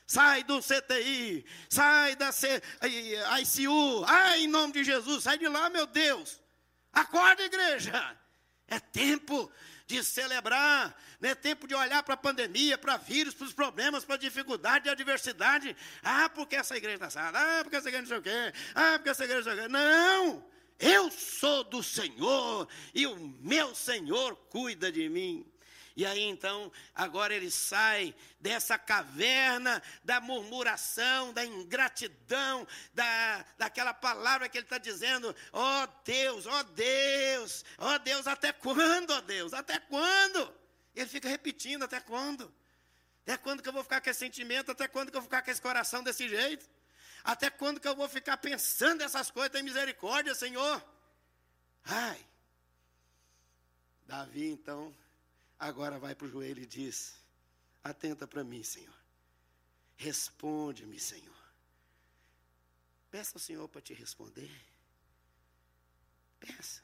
sai 0.07 0.45
do 0.45 0.61
CTI, 0.61 1.45
sai 1.69 2.15
da 2.15 2.31
C, 2.31 2.63
ICU, 3.43 4.05
ai, 4.07 4.43
em 4.43 4.47
nome 4.47 4.73
de 4.73 4.85
Jesus, 4.85 5.25
sai 5.25 5.37
de 5.37 5.49
lá, 5.49 5.69
meu 5.69 5.85
Deus. 5.85 6.41
Acorda, 7.01 7.43
igreja. 7.45 8.17
É 8.67 8.79
tempo 8.79 9.51
de 9.87 10.05
celebrar, 10.05 10.95
não 11.19 11.31
é 11.31 11.35
tempo 11.35 11.67
de 11.67 11.75
olhar 11.75 12.03
para 12.03 12.13
a 12.13 12.19
pandemia, 12.19 12.77
para 12.77 12.99
vírus, 12.99 13.35
para 13.35 13.47
os 13.47 13.55
problemas, 13.55 14.05
para 14.05 14.17
a 14.17 14.19
dificuldade 14.19 14.87
e 14.87 14.91
a 14.91 14.93
adversidade. 14.93 15.75
Ah, 16.03 16.29
porque 16.29 16.55
essa 16.55 16.77
igreja 16.77 16.97
está 16.97 17.07
assada, 17.07 17.39
ah, 17.41 17.65
porque 17.65 17.77
essa 17.77 17.89
igreja 17.89 18.03
não 18.03 18.09
sei 18.09 18.19
o 18.19 18.23
quê, 18.23 18.59
ah, 18.75 18.93
porque 18.97 19.09
essa 19.09 19.25
igreja 19.25 19.49
não 19.49 19.57
sei 19.57 19.61
o 19.61 19.63
quê. 19.63 19.73
Não! 19.73 20.45
Eu 20.79 21.11
sou 21.11 21.65
do 21.65 21.83
Senhor 21.83 22.69
e 22.95 23.07
o 23.07 23.17
meu 23.41 23.75
Senhor 23.75 24.37
cuida 24.51 24.93
de 24.93 25.09
mim. 25.09 25.51
E 25.99 26.07
aí 26.07 26.23
então, 26.23 26.71
agora 26.95 27.35
ele 27.35 27.51
sai 27.51 28.15
dessa 28.39 28.79
caverna 28.79 29.83
da 30.05 30.21
murmuração, 30.21 31.33
da 31.33 31.45
ingratidão, 31.45 32.65
da, 32.95 33.45
daquela 33.59 33.93
palavra 33.93 34.49
que 34.49 34.57
ele 34.57 34.65
está 34.65 34.79
dizendo: 34.79 35.35
ó 35.53 35.83
oh 35.83 35.89
Deus, 36.05 36.47
ó 36.47 36.61
oh 36.61 36.63
Deus, 36.63 37.65
ó 37.79 37.95
oh 37.97 37.99
Deus, 37.99 38.29
até 38.29 38.53
quando, 38.53 39.11
ó 39.11 39.21
Deus, 39.23 39.53
até 39.53 39.81
quando? 39.81 40.55
Ele 40.95 41.09
fica 41.09 41.29
repetindo: 41.29 41.83
até 41.83 41.99
quando? 41.99 42.55
Até 43.23 43.37
quando 43.37 43.61
que 43.61 43.69
eu 43.69 43.73
vou 43.73 43.83
ficar 43.83 44.01
com 44.01 44.09
esse 44.09 44.21
sentimento? 44.21 44.71
Até 44.71 44.87
quando 44.87 45.11
que 45.11 45.17
eu 45.17 45.21
vou 45.21 45.29
ficar 45.29 45.43
com 45.43 45.51
esse 45.51 45.61
coração 45.61 46.05
desse 46.05 46.29
jeito? 46.29 46.65
Até 47.25 47.51
quando 47.51 47.81
que 47.81 47.89
eu 47.89 47.97
vou 47.97 48.09
ficar 48.09 48.37
pensando 48.37 49.03
essas 49.03 49.33
coisas? 49.33 49.51
Tem 49.51 49.65
misericórdia, 49.65 50.33
Senhor. 50.33 50.81
Ai. 51.85 52.25
Davi, 54.07 54.47
então, 54.49 54.95
agora 55.59 55.99
vai 55.99 56.15
para 56.15 56.27
o 56.27 56.31
joelho 56.31 56.63
e 56.63 56.67
diz: 56.67 57.19
Atenta 57.83 58.27
para 58.27 58.45
mim, 58.45 58.63
Senhor. 58.63 58.95
Responde-me, 59.97 60.99
Senhor. 60.99 61.37
Peça 63.11 63.37
ao 63.37 63.41
Senhor 63.41 63.69
para 63.69 63.81
te 63.81 63.95
responder. 63.95 64.51
Peça. 66.39 66.83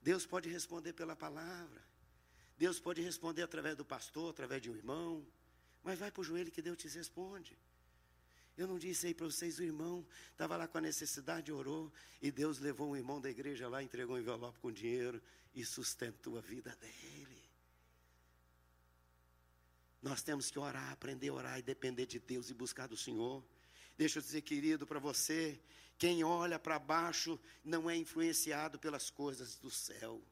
Deus 0.00 0.26
pode 0.26 0.48
responder 0.48 0.92
pela 0.92 1.14
palavra. 1.14 1.82
Deus 2.56 2.78
pode 2.78 3.00
responder 3.00 3.42
através 3.42 3.76
do 3.76 3.84
pastor, 3.84 4.30
através 4.30 4.60
de 4.62 4.70
um 4.70 4.76
irmão. 4.76 5.26
Mas 5.82 5.98
vai 5.98 6.10
para 6.10 6.20
o 6.20 6.24
joelho 6.24 6.50
que 6.50 6.62
Deus 6.62 6.78
te 6.78 6.88
responde. 6.88 7.56
Eu 8.56 8.68
não 8.68 8.78
disse 8.78 9.08
aí 9.08 9.14
para 9.14 9.26
vocês, 9.26 9.58
o 9.58 9.64
irmão 9.64 10.06
estava 10.30 10.56
lá 10.56 10.68
com 10.68 10.78
a 10.78 10.80
necessidade, 10.80 11.50
orou, 11.50 11.92
e 12.22 12.30
Deus 12.30 12.60
levou 12.60 12.90
um 12.90 12.96
irmão 12.96 13.20
da 13.20 13.28
igreja 13.28 13.68
lá, 13.68 13.82
entregou 13.82 14.14
um 14.14 14.18
envelope 14.18 14.58
com 14.60 14.70
dinheiro 14.70 15.20
e 15.54 15.64
sustentou 15.64 16.38
a 16.38 16.40
vida 16.40 16.76
dele. 16.76 17.42
Nós 20.00 20.22
temos 20.22 20.50
que 20.50 20.58
orar, 20.58 20.92
aprender 20.92 21.30
a 21.30 21.34
orar 21.34 21.58
e 21.58 21.62
depender 21.62 22.06
de 22.06 22.20
Deus 22.20 22.48
e 22.50 22.54
buscar 22.54 22.86
do 22.86 22.96
Senhor. 22.96 23.42
Deixa 23.96 24.18
eu 24.18 24.22
dizer, 24.22 24.42
querido, 24.42 24.86
para 24.86 25.00
você, 25.00 25.58
quem 25.98 26.22
olha 26.22 26.58
para 26.58 26.78
baixo 26.78 27.40
não 27.64 27.88
é 27.88 27.96
influenciado 27.96 28.78
pelas 28.78 29.10
coisas 29.10 29.56
do 29.56 29.70
céu, 29.70 30.22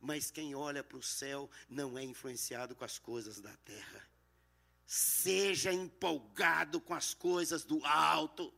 mas 0.00 0.30
quem 0.30 0.54
olha 0.54 0.84
para 0.84 0.98
o 0.98 1.02
céu 1.02 1.50
não 1.68 1.98
é 1.98 2.04
influenciado 2.04 2.76
com 2.76 2.84
as 2.84 2.98
coisas 2.98 3.40
da 3.40 3.56
terra. 3.58 4.13
Seja 4.86 5.72
empolgado 5.72 6.80
com 6.80 6.94
as 6.94 7.14
coisas 7.14 7.64
do 7.64 7.84
alto. 7.84 8.52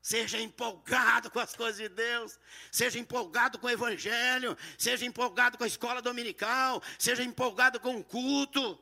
Seja 0.00 0.40
empolgado 0.40 1.30
com 1.30 1.38
as 1.38 1.54
coisas 1.54 1.76
de 1.76 1.88
Deus, 1.88 2.38
seja 2.72 2.98
empolgado 2.98 3.58
com 3.58 3.66
o 3.66 3.70
Evangelho, 3.70 4.56
seja 4.78 5.04
empolgado 5.04 5.58
com 5.58 5.64
a 5.64 5.66
escola 5.66 6.00
dominical, 6.00 6.82
seja 6.98 7.22
empolgado 7.22 7.78
com 7.78 7.96
o 7.96 8.04
culto. 8.04 8.78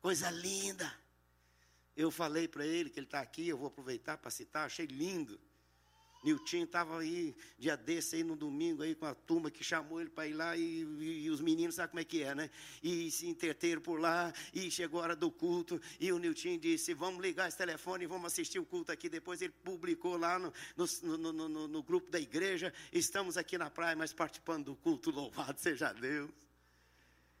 Coisa 0.00 0.30
linda. 0.30 0.90
Eu 1.96 2.10
falei 2.10 2.48
para 2.48 2.64
ele 2.64 2.88
que 2.90 2.98
ele 2.98 3.06
está 3.06 3.20
aqui, 3.20 3.48
eu 3.48 3.58
vou 3.58 3.68
aproveitar 3.68 4.16
para 4.16 4.30
citar, 4.30 4.66
achei 4.66 4.86
lindo. 4.86 5.38
Nilton 6.24 6.64
estava 6.64 6.98
aí, 6.98 7.36
dia 7.58 7.76
desse, 7.76 8.16
aí 8.16 8.24
no 8.24 8.34
domingo, 8.34 8.82
aí 8.82 8.94
com 8.94 9.06
a 9.06 9.14
turma 9.14 9.50
que 9.50 9.62
chamou 9.62 10.00
ele 10.00 10.10
para 10.10 10.26
ir 10.26 10.32
lá 10.32 10.56
e, 10.56 10.82
e, 10.98 11.24
e, 11.24 11.30
os 11.30 11.40
meninos 11.40 11.74
sabem 11.74 11.90
como 11.90 12.00
é 12.00 12.04
que 12.04 12.22
é, 12.22 12.34
né? 12.34 12.50
E 12.82 13.10
se 13.10 13.26
entreteram 13.26 13.82
por 13.82 14.00
lá, 14.00 14.32
e 14.52 14.70
chegou 14.70 15.00
a 15.00 15.04
hora 15.04 15.16
do 15.16 15.30
culto, 15.30 15.80
e 16.00 16.10
o 16.10 16.18
Nilton 16.18 16.58
disse, 16.58 16.94
vamos 16.94 17.20
ligar 17.20 17.48
esse 17.48 17.58
telefone 17.58 18.04
e 18.04 18.06
vamos 18.06 18.32
assistir 18.32 18.58
o 18.58 18.64
culto 18.64 18.90
aqui. 18.90 19.08
Depois 19.08 19.42
ele 19.42 19.52
publicou 19.62 20.16
lá 20.16 20.38
no, 20.38 20.52
no, 21.02 21.32
no, 21.32 21.68
no 21.68 21.82
grupo 21.82 22.10
da 22.10 22.18
igreja, 22.18 22.72
estamos 22.92 23.36
aqui 23.36 23.58
na 23.58 23.68
praia, 23.70 23.94
mas 23.94 24.12
participando 24.12 24.64
do 24.66 24.76
culto, 24.76 25.10
louvado 25.10 25.60
seja 25.60 25.92
Deus. 25.92 26.30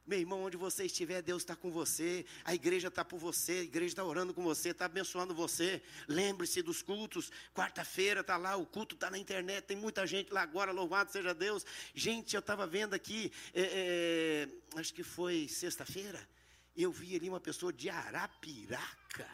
Meu 0.06 0.18
irmão, 0.18 0.42
onde 0.42 0.56
você 0.56 0.84
estiver, 0.84 1.22
Deus 1.22 1.40
está 1.40 1.56
com 1.56 1.70
você, 1.70 2.26
a 2.44 2.54
igreja 2.54 2.88
está 2.88 3.02
por 3.02 3.18
você, 3.18 3.52
a 3.52 3.62
igreja 3.62 3.92
está 3.92 4.04
orando 4.04 4.34
com 4.34 4.42
você, 4.42 4.68
está 4.68 4.84
abençoando 4.84 5.34
você. 5.34 5.82
Lembre-se 6.06 6.60
dos 6.60 6.82
cultos, 6.82 7.32
quarta-feira 7.54 8.20
está 8.20 8.36
lá, 8.36 8.54
o 8.54 8.66
culto 8.66 8.94
está 8.94 9.10
na 9.10 9.16
internet, 9.16 9.64
tem 9.64 9.76
muita 9.78 10.06
gente 10.06 10.30
lá 10.30 10.42
agora, 10.42 10.72
louvado 10.72 11.10
seja 11.10 11.32
Deus. 11.32 11.64
Gente, 11.94 12.34
eu 12.34 12.40
estava 12.40 12.66
vendo 12.66 12.92
aqui, 12.92 13.32
é, 13.54 13.62
é, 13.62 14.78
acho 14.78 14.92
que 14.92 15.02
foi 15.02 15.48
sexta-feira, 15.48 16.28
eu 16.76 16.92
vi 16.92 17.16
ali 17.16 17.30
uma 17.30 17.40
pessoa 17.40 17.72
de 17.72 17.88
Arapiraca. 17.88 19.26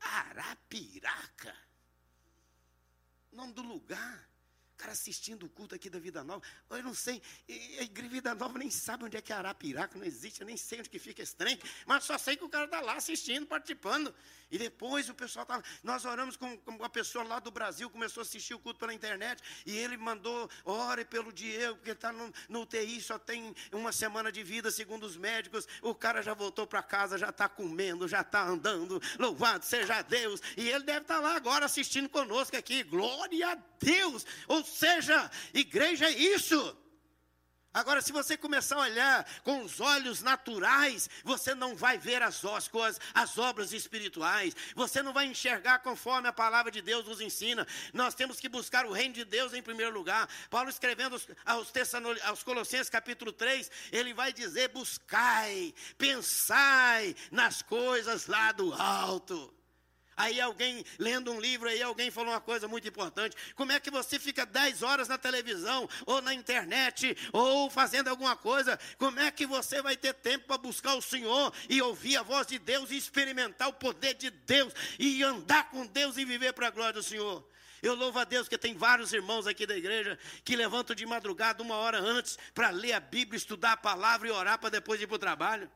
Arapiraca. 0.00 1.56
Nome 3.32 3.52
do 3.52 3.62
lugar 3.62 4.27
cara 4.78 4.92
assistindo 4.92 5.44
o 5.44 5.48
culto 5.48 5.74
aqui 5.74 5.90
da 5.90 5.98
Vida 5.98 6.22
Nova. 6.22 6.42
Eu 6.70 6.82
não 6.82 6.94
sei, 6.94 7.20
a 7.48 7.82
Igreja 7.82 8.08
Vida 8.08 8.34
Nova 8.34 8.58
nem 8.58 8.70
sabe 8.70 9.04
onde 9.04 9.16
é 9.16 9.20
que 9.20 9.32
é 9.32 9.36
Arapiraca, 9.36 9.98
não 9.98 10.06
existe, 10.06 10.40
eu 10.40 10.46
nem 10.46 10.56
sei 10.56 10.78
onde 10.78 10.88
que 10.88 10.98
fica 10.98 11.22
trem, 11.36 11.58
mas 11.84 12.04
só 12.04 12.16
sei 12.16 12.36
que 12.36 12.44
o 12.44 12.48
cara 12.48 12.64
está 12.64 12.80
lá 12.80 12.94
assistindo, 12.94 13.46
participando. 13.46 14.14
E 14.50 14.56
depois 14.56 15.08
o 15.08 15.14
pessoal 15.14 15.42
estava. 15.42 15.62
Nós 15.82 16.04
oramos 16.04 16.36
com, 16.36 16.56
com 16.58 16.70
uma 16.70 16.88
pessoa 16.88 17.22
lá 17.24 17.38
do 17.38 17.50
Brasil, 17.50 17.90
começou 17.90 18.22
a 18.22 18.24
assistir 18.24 18.54
o 18.54 18.58
culto 18.58 18.78
pela 18.78 18.94
internet, 18.94 19.42
e 19.66 19.76
ele 19.76 19.96
mandou, 19.96 20.48
ore 20.64 21.04
pelo 21.04 21.32
Diego, 21.32 21.76
porque 21.76 21.90
está 21.90 22.12
no, 22.12 22.32
no 22.48 22.62
UTI, 22.62 23.00
só 23.00 23.18
tem 23.18 23.54
uma 23.72 23.92
semana 23.92 24.32
de 24.32 24.42
vida, 24.42 24.70
segundo 24.70 25.04
os 25.04 25.16
médicos. 25.16 25.66
O 25.82 25.94
cara 25.94 26.22
já 26.22 26.32
voltou 26.32 26.66
para 26.66 26.82
casa, 26.82 27.18
já 27.18 27.28
está 27.28 27.48
comendo, 27.48 28.08
já 28.08 28.22
está 28.22 28.46
andando. 28.46 29.00
Louvado 29.18 29.64
seja 29.64 30.00
Deus. 30.02 30.40
E 30.56 30.68
ele 30.68 30.84
deve 30.84 31.00
estar 31.00 31.16
tá 31.16 31.20
lá 31.20 31.36
agora 31.36 31.66
assistindo 31.66 32.08
conosco 32.08 32.56
aqui. 32.56 32.82
Glória 32.82 33.52
a 33.52 33.54
Deus! 33.78 34.24
Ou 34.46 34.64
seja, 34.68 35.30
igreja 35.52 36.06
é 36.06 36.12
isso. 36.12 36.76
Agora, 37.72 38.00
se 38.00 38.10
você 38.10 38.36
começar 38.36 38.76
a 38.76 38.80
olhar 38.80 39.26
com 39.44 39.62
os 39.62 39.78
olhos 39.78 40.22
naturais, 40.22 41.08
você 41.22 41.54
não 41.54 41.76
vai 41.76 41.98
ver 41.98 42.22
as, 42.22 42.40
coisas, 42.66 43.00
as 43.14 43.36
obras 43.36 43.72
espirituais, 43.72 44.56
você 44.74 45.02
não 45.02 45.12
vai 45.12 45.26
enxergar 45.26 45.80
conforme 45.80 46.26
a 46.26 46.32
palavra 46.32 46.72
de 46.72 46.80
Deus 46.80 47.06
nos 47.06 47.20
ensina. 47.20 47.66
Nós 47.92 48.14
temos 48.14 48.40
que 48.40 48.48
buscar 48.48 48.86
o 48.86 48.92
reino 48.92 49.14
de 49.14 49.24
Deus 49.24 49.52
em 49.52 49.62
primeiro 49.62 49.92
lugar. 49.92 50.28
Paulo 50.48 50.70
escrevendo 50.70 51.14
aos, 51.14 51.28
aos, 51.44 51.72
aos 52.24 52.42
Colossenses 52.42 52.90
capítulo 52.90 53.32
3, 53.32 53.70
ele 53.92 54.14
vai 54.14 54.32
dizer: 54.32 54.70
buscai, 54.70 55.74
pensai 55.98 57.14
nas 57.30 57.60
coisas 57.62 58.26
lá 58.26 58.50
do 58.50 58.72
alto. 58.72 59.57
Aí 60.18 60.40
alguém, 60.40 60.84
lendo 60.98 61.30
um 61.30 61.40
livro, 61.40 61.68
aí 61.68 61.80
alguém 61.80 62.10
falou 62.10 62.32
uma 62.32 62.40
coisa 62.40 62.66
muito 62.66 62.88
importante. 62.88 63.36
Como 63.54 63.70
é 63.70 63.78
que 63.78 63.88
você 63.88 64.18
fica 64.18 64.44
10 64.44 64.82
horas 64.82 65.06
na 65.06 65.16
televisão, 65.16 65.88
ou 66.04 66.20
na 66.20 66.34
internet, 66.34 67.16
ou 67.32 67.70
fazendo 67.70 68.08
alguma 68.08 68.34
coisa? 68.34 68.76
Como 68.98 69.20
é 69.20 69.30
que 69.30 69.46
você 69.46 69.80
vai 69.80 69.96
ter 69.96 70.12
tempo 70.14 70.48
para 70.48 70.58
buscar 70.58 70.94
o 70.94 71.00
Senhor 71.00 71.54
e 71.70 71.80
ouvir 71.80 72.16
a 72.16 72.24
voz 72.24 72.48
de 72.48 72.58
Deus 72.58 72.90
e 72.90 72.96
experimentar 72.96 73.68
o 73.68 73.72
poder 73.72 74.14
de 74.14 74.28
Deus 74.28 74.72
e 74.98 75.22
andar 75.22 75.70
com 75.70 75.86
Deus 75.86 76.16
e 76.16 76.24
viver 76.24 76.52
para 76.52 76.66
a 76.66 76.70
glória 76.70 76.94
do 76.94 77.02
Senhor? 77.02 77.48
Eu 77.80 77.94
louvo 77.94 78.18
a 78.18 78.24
Deus 78.24 78.48
que 78.48 78.58
tem 78.58 78.74
vários 78.74 79.12
irmãos 79.12 79.46
aqui 79.46 79.64
da 79.66 79.76
igreja 79.76 80.18
que 80.44 80.56
levantam 80.56 80.96
de 80.96 81.06
madrugada 81.06 81.62
uma 81.62 81.76
hora 81.76 82.00
antes 82.00 82.36
para 82.52 82.70
ler 82.70 82.92
a 82.92 82.98
Bíblia, 82.98 83.36
estudar 83.36 83.74
a 83.74 83.76
palavra 83.76 84.26
e 84.26 84.32
orar 84.32 84.58
para 84.58 84.70
depois 84.70 85.00
ir 85.00 85.06
para 85.06 85.14
o 85.14 85.18
trabalho. 85.20 85.70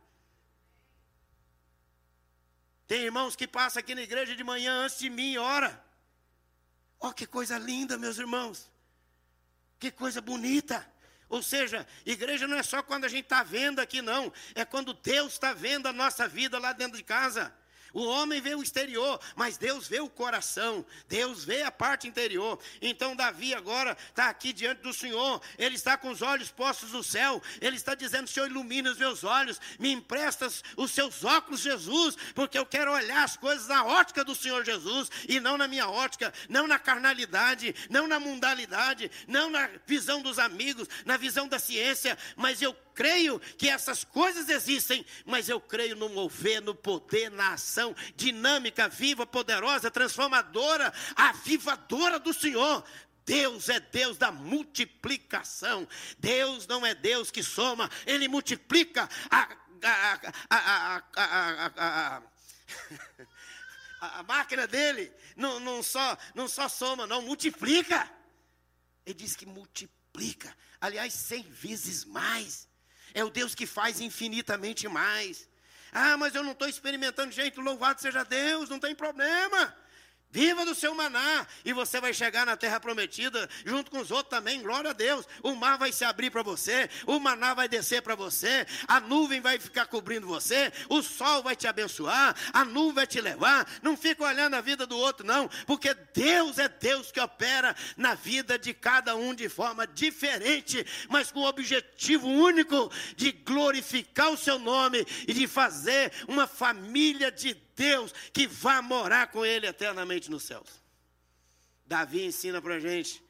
Tem 2.92 3.04
irmãos 3.04 3.34
que 3.34 3.49
passam 3.49 3.80
aqui 3.80 3.94
na 3.94 4.02
igreja 4.02 4.37
de 4.37 4.44
manhã 4.44 4.70
antes 4.84 4.99
de 4.99 5.08
mim 5.08 5.38
ora. 5.38 5.82
Ó, 7.00 7.08
oh, 7.08 7.12
que 7.14 7.25
coisa 7.25 7.56
linda, 7.56 7.96
meus 7.96 8.18
irmãos. 8.18 8.70
Que 9.78 9.90
coisa 9.90 10.20
bonita. 10.20 10.87
Ou 11.26 11.42
seja, 11.42 11.87
igreja 12.04 12.46
não 12.46 12.58
é 12.58 12.62
só 12.62 12.82
quando 12.82 13.06
a 13.06 13.08
gente 13.08 13.22
está 13.22 13.42
vendo 13.42 13.78
aqui, 13.78 14.02
não. 14.02 14.30
É 14.54 14.66
quando 14.66 14.92
Deus 14.92 15.32
está 15.32 15.54
vendo 15.54 15.87
a 15.87 15.92
nossa 15.94 16.28
vida 16.28 16.58
lá 16.58 16.75
dentro 16.75 16.99
de 16.99 17.02
casa. 17.02 17.50
O 17.92 18.04
homem 18.04 18.40
vê 18.40 18.54
o 18.54 18.62
exterior, 18.62 19.20
mas 19.37 19.56
Deus 19.56 19.87
vê 19.87 20.00
o 20.00 20.08
coração, 20.08 20.84
Deus 21.08 21.44
vê 21.44 21.62
a 21.62 21.70
parte 21.70 22.08
interior. 22.08 22.58
Então, 22.80 23.14
Davi 23.14 23.54
agora 23.54 23.96
está 24.08 24.28
aqui 24.28 24.52
diante 24.52 24.82
do 24.82 24.92
Senhor, 24.92 25.40
ele 25.58 25.76
está 25.76 25.96
com 25.96 26.11
os 26.11 26.22
olhos 26.22 26.50
postos 26.50 26.92
no 26.92 27.02
céu, 27.02 27.42
ele 27.61 27.76
está 27.76 27.94
dizendo: 27.94 28.28
Senhor, 28.28 28.46
ilumina 28.46 28.90
os 28.90 28.99
meus 28.99 29.25
olhos, 29.25 29.61
me 29.78 29.92
emprestas 29.92 30.62
os 30.76 30.90
seus 30.90 31.25
óculos, 31.25 31.61
Jesus, 31.61 32.16
porque 32.34 32.58
eu 32.58 32.66
quero 32.66 32.92
olhar 32.92 33.25
as 33.25 33.37
coisas 33.37 33.68
na 33.68 33.84
ótica 33.84 34.25
do 34.25 34.34
Senhor 34.34 34.64
Jesus 34.64 35.11
e 35.28 35.40
não 35.40 35.56
na 35.58 35.68
minha 35.68 35.88
ótica, 35.88 36.32
não 36.49 36.66
na 36.66 36.78
carnalidade, 36.78 37.75
não 37.90 38.06
na 38.06 38.18
mundalidade, 38.18 39.11
não 39.26 39.50
na 39.50 39.68
visão 39.87 40.22
dos 40.22 40.38
amigos, 40.38 40.88
na 41.04 41.16
visão 41.16 41.46
da 41.46 41.58
ciência, 41.58 42.16
mas 42.37 42.62
eu 42.62 42.75
creio 42.94 43.40
que 43.40 43.68
essas 43.68 44.04
coisas 44.04 44.49
existem, 44.49 45.04
mas 45.25 45.49
eu 45.49 45.61
creio 45.61 45.96
no 45.96 46.08
mover, 46.08 46.61
no 46.61 46.75
poder, 46.75 47.30
na 47.30 47.54
ação 47.54 47.94
dinâmica, 48.16 48.88
viva, 48.88 49.26
poderosa, 49.26 49.90
transformadora, 49.90 50.92
avivadora 51.16 52.18
do 52.18 52.32
Senhor. 52.32 52.84
Deus 53.25 53.68
é 53.68 53.78
Deus 53.78 54.16
da 54.16 54.32
multiplicação. 54.32 55.88
Deus 56.18 56.66
não 56.66 56.84
é 56.84 56.94
Deus 56.94 57.30
que 57.30 57.42
soma, 57.42 57.90
Ele 58.06 58.28
multiplica 58.28 59.08
a, 59.30 59.56
a, 60.50 61.02
a, 61.18 62.22
a 64.00 64.22
máquina 64.25 64.66
dele. 64.66 65.12
Não, 65.37 65.61
não, 65.61 65.82
só, 65.82 66.16
não 66.34 66.49
só 66.49 66.68
soma, 66.68 67.06
não, 67.06 67.22
multiplica. 67.22 68.11
Ele 69.06 69.14
diz 69.14 69.37
que 69.37 69.46
multiplica. 69.46 70.54
Aliás, 70.80 71.12
cem 71.14 71.42
vezes 71.42 72.04
mais. 72.04 72.68
É 73.14 73.25
o 73.25 73.31
Deus 73.31 73.54
que 73.54 73.66
faz 73.66 74.00
infinitamente 74.00 74.88
mais. 74.88 75.49
Ah, 75.92 76.16
mas 76.16 76.35
eu 76.35 76.42
não 76.42 76.52
estou 76.52 76.69
experimentando 76.69 77.33
jeito, 77.33 77.61
louvado 77.61 78.00
seja 78.00 78.25
Deus, 78.25 78.71
não 78.71 78.78
tem 78.81 78.95
problema. 78.95 79.76
Viva 80.32 80.64
do 80.64 80.74
seu 80.74 80.94
maná 80.94 81.46
e 81.62 81.74
você 81.74 82.00
vai 82.00 82.14
chegar 82.14 82.46
na 82.46 82.56
terra 82.56 82.80
prometida 82.80 83.50
junto 83.66 83.90
com 83.90 83.98
os 83.98 84.10
outros 84.10 84.30
também, 84.30 84.62
glória 84.62 84.88
a 84.88 84.94
Deus. 84.94 85.26
O 85.42 85.54
mar 85.54 85.76
vai 85.76 85.92
se 85.92 86.06
abrir 86.06 86.30
para 86.30 86.42
você, 86.42 86.88
o 87.06 87.20
maná 87.20 87.52
vai 87.52 87.68
descer 87.68 88.00
para 88.00 88.14
você, 88.14 88.66
a 88.88 88.98
nuvem 88.98 89.42
vai 89.42 89.58
ficar 89.58 89.84
cobrindo 89.84 90.26
você, 90.26 90.72
o 90.88 91.02
sol 91.02 91.42
vai 91.42 91.54
te 91.54 91.66
abençoar, 91.66 92.34
a 92.50 92.64
nuvem 92.64 92.94
vai 92.94 93.06
te 93.06 93.20
levar. 93.20 93.70
Não 93.82 93.94
fica 93.94 94.24
olhando 94.24 94.54
a 94.54 94.62
vida 94.62 94.86
do 94.86 94.96
outro, 94.96 95.26
não, 95.26 95.50
porque 95.66 95.92
Deus 96.14 96.58
é 96.58 96.66
Deus 96.66 97.12
que 97.12 97.20
opera 97.20 97.76
na 97.94 98.14
vida 98.14 98.58
de 98.58 98.72
cada 98.72 99.14
um 99.14 99.34
de 99.34 99.50
forma 99.50 99.86
diferente, 99.86 100.86
mas 101.10 101.30
com 101.30 101.40
o 101.40 101.46
objetivo 101.46 102.26
único 102.26 102.90
de 103.16 103.32
glorificar 103.32 104.30
o 104.30 104.38
seu 104.38 104.58
nome 104.58 105.06
e 105.28 105.34
de 105.34 105.46
fazer 105.46 106.10
uma 106.26 106.46
família 106.46 107.30
de 107.30 107.52
Deus 107.52 107.72
que 108.32 108.46
vá 108.46 108.80
morar 108.82 109.30
com 109.30 109.44
Ele 109.44 109.66
eternamente 109.66 110.30
nos 110.30 110.44
céus. 110.44 110.82
Davi 111.84 112.24
ensina 112.24 112.60
para 112.60 112.76
a 112.76 112.80
gente 112.80 113.22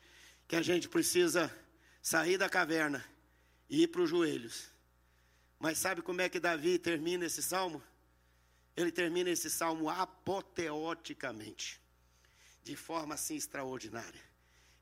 que 0.47 0.57
a 0.57 0.63
gente 0.63 0.89
precisa 0.89 1.53
sair 2.01 2.37
da 2.37 2.49
caverna 2.49 3.05
e 3.69 3.83
ir 3.83 3.89
para 3.89 4.03
os 4.03 4.11
joelhos. 4.11 4.71
Mas 5.59 5.79
sabe 5.79 6.03
como 6.03 6.21
é 6.21 6.29
que 6.29 6.41
Davi 6.41 6.79
termina 6.79 7.25
esse 7.25 7.43
salmo? 7.43 7.83
Ele 8.77 8.91
termina 8.91 9.31
esse 9.31 9.51
salmo 9.51 9.89
apoteoticamente, 9.89 11.81
de 12.65 12.75
forma 12.75 13.15
assim 13.15 13.37
extraordinária. 13.37 14.21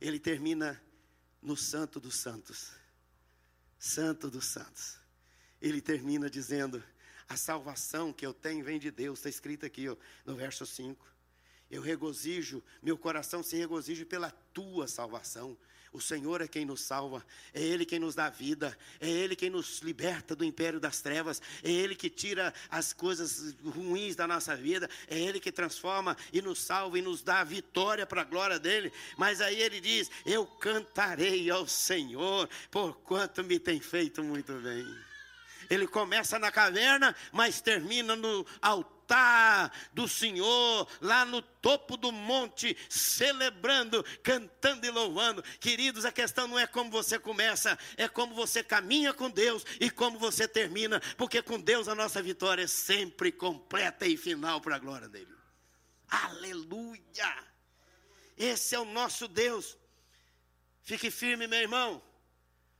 Ele 0.00 0.18
termina 0.18 0.80
no 1.42 1.56
Santo 1.56 2.00
dos 2.00 2.16
Santos. 2.16 2.72
Santo 3.78 4.30
dos 4.30 4.46
Santos. 4.46 4.98
Ele 5.60 5.80
termina 5.80 6.30
dizendo: 6.30 6.82
a 7.30 7.36
salvação 7.36 8.12
que 8.12 8.26
eu 8.26 8.34
tenho 8.34 8.64
vem 8.64 8.76
de 8.76 8.90
Deus, 8.90 9.20
está 9.20 9.28
escrito 9.28 9.64
aqui 9.64 9.88
ó, 9.88 9.96
no 10.26 10.34
verso 10.34 10.66
5. 10.66 11.06
Eu 11.70 11.80
regozijo, 11.80 12.60
meu 12.82 12.98
coração 12.98 13.40
se 13.40 13.56
regozija 13.56 14.04
pela 14.04 14.32
tua 14.52 14.88
salvação. 14.88 15.56
O 15.92 16.00
Senhor 16.00 16.40
é 16.40 16.48
quem 16.48 16.64
nos 16.64 16.80
salva, 16.80 17.24
é 17.54 17.62
Ele 17.62 17.86
quem 17.86 18.00
nos 18.00 18.16
dá 18.16 18.28
vida, 18.28 18.76
é 18.98 19.08
Ele 19.08 19.36
quem 19.36 19.48
nos 19.48 19.78
liberta 19.78 20.34
do 20.34 20.44
império 20.44 20.80
das 20.80 21.00
trevas, 21.00 21.40
é 21.62 21.70
Ele 21.70 21.94
que 21.94 22.10
tira 22.10 22.52
as 22.68 22.92
coisas 22.92 23.54
ruins 23.64 24.16
da 24.16 24.26
nossa 24.26 24.56
vida, 24.56 24.90
é 25.06 25.16
Ele 25.16 25.38
que 25.38 25.52
transforma 25.52 26.16
e 26.32 26.42
nos 26.42 26.60
salva 26.60 26.98
e 26.98 27.02
nos 27.02 27.22
dá 27.22 27.40
a 27.40 27.44
vitória 27.44 28.04
para 28.06 28.22
a 28.22 28.24
glória 28.24 28.58
dEle. 28.58 28.92
Mas 29.16 29.40
aí 29.40 29.60
Ele 29.60 29.80
diz: 29.80 30.10
Eu 30.26 30.44
cantarei 30.46 31.48
ao 31.48 31.66
Senhor, 31.68 32.48
porquanto 32.72 33.44
me 33.44 33.60
tem 33.60 33.80
feito 33.80 34.22
muito 34.24 34.52
bem. 34.54 35.09
Ele 35.70 35.86
começa 35.86 36.36
na 36.36 36.50
caverna, 36.50 37.14
mas 37.30 37.60
termina 37.60 38.16
no 38.16 38.44
altar 38.60 39.72
do 39.92 40.08
Senhor, 40.08 40.88
lá 41.00 41.24
no 41.24 41.40
topo 41.40 41.96
do 41.96 42.10
monte, 42.10 42.76
celebrando, 42.88 44.04
cantando 44.22 44.84
e 44.84 44.90
louvando. 44.90 45.42
Queridos, 45.60 46.04
a 46.04 46.12
questão 46.12 46.48
não 46.48 46.58
é 46.58 46.66
como 46.66 46.90
você 46.90 47.18
começa, 47.18 47.78
é 47.96 48.08
como 48.08 48.34
você 48.34 48.64
caminha 48.64 49.14
com 49.14 49.30
Deus 49.30 49.64
e 49.78 49.90
como 49.90 50.18
você 50.18 50.48
termina, 50.48 51.00
porque 51.16 51.40
com 51.40 51.58
Deus 51.60 51.86
a 51.86 51.94
nossa 51.94 52.20
vitória 52.20 52.64
é 52.64 52.66
sempre 52.66 53.30
completa 53.30 54.06
e 54.06 54.16
final 54.16 54.60
para 54.60 54.74
a 54.74 54.80
glória 54.80 55.08
dele. 55.08 55.32
Aleluia! 56.08 57.50
Esse 58.36 58.74
é 58.74 58.80
o 58.80 58.84
nosso 58.84 59.28
Deus. 59.28 59.78
Fique 60.82 61.10
firme, 61.10 61.46
meu 61.46 61.60
irmão. 61.60 62.02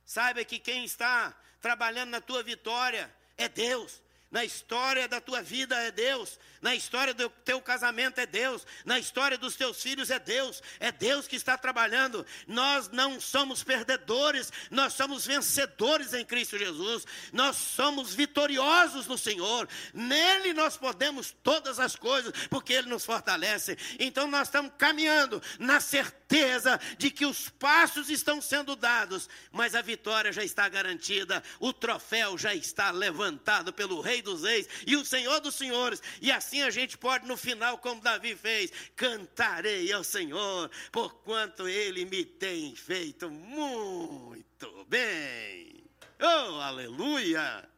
Saiba 0.03 0.43
que 0.43 0.59
quem 0.59 0.83
está 0.83 1.33
trabalhando 1.61 2.09
na 2.09 2.19
tua 2.19 2.43
vitória 2.43 3.13
é 3.37 3.47
Deus. 3.47 4.01
Na 4.31 4.45
história 4.45 5.09
da 5.09 5.19
tua 5.19 5.41
vida 5.41 5.75
é 5.75 5.91
Deus, 5.91 6.39
na 6.61 6.73
história 6.73 7.13
do 7.13 7.29
teu 7.43 7.59
casamento 7.59 8.17
é 8.17 8.25
Deus, 8.25 8.65
na 8.85 8.97
história 8.97 9.37
dos 9.37 9.57
teus 9.57 9.83
filhos 9.83 10.09
é 10.09 10.19
Deus, 10.19 10.63
é 10.79 10.89
Deus 10.89 11.27
que 11.27 11.35
está 11.35 11.57
trabalhando. 11.57 12.25
Nós 12.47 12.87
não 12.87 13.19
somos 13.19 13.61
perdedores, 13.61 14.49
nós 14.69 14.93
somos 14.93 15.25
vencedores 15.25 16.13
em 16.13 16.23
Cristo 16.23 16.57
Jesus, 16.57 17.05
nós 17.33 17.57
somos 17.57 18.15
vitoriosos 18.15 19.05
no 19.05 19.17
Senhor, 19.17 19.67
nele 19.93 20.53
nós 20.53 20.77
podemos 20.77 21.35
todas 21.43 21.77
as 21.77 21.97
coisas, 21.97 22.31
porque 22.49 22.71
Ele 22.71 22.87
nos 22.87 23.03
fortalece. 23.03 23.77
Então 23.99 24.27
nós 24.27 24.47
estamos 24.47 24.71
caminhando 24.77 25.43
na 25.59 25.81
certeza 25.81 26.79
de 26.97 27.11
que 27.11 27.25
os 27.25 27.49
passos 27.49 28.09
estão 28.09 28.39
sendo 28.39 28.77
dados, 28.77 29.27
mas 29.51 29.75
a 29.75 29.81
vitória 29.81 30.31
já 30.31 30.43
está 30.43 30.69
garantida, 30.69 31.43
o 31.59 31.73
troféu 31.73 32.37
já 32.37 32.55
está 32.55 32.91
levantado 32.91 33.73
pelo 33.73 33.99
Rei 33.99 34.20
dos 34.21 34.43
Reis 34.43 34.67
e 34.85 34.95
o 34.95 35.05
Senhor 35.05 35.39
dos 35.39 35.55
Senhores. 35.55 36.01
E 36.21 36.31
assim 36.31 36.61
a 36.61 36.69
gente 36.69 36.97
pode, 36.97 37.27
no 37.27 37.37
final, 37.37 37.77
como 37.77 38.01
Davi 38.01 38.35
fez, 38.35 38.71
cantarei 38.95 39.91
ao 39.91 40.03
Senhor, 40.03 40.69
porquanto 40.91 41.67
ele 41.67 42.05
me 42.05 42.23
tem 42.25 42.75
feito 42.75 43.29
muito 43.29 44.85
bem. 44.85 45.83
Oh, 46.19 46.59
aleluia! 46.59 47.69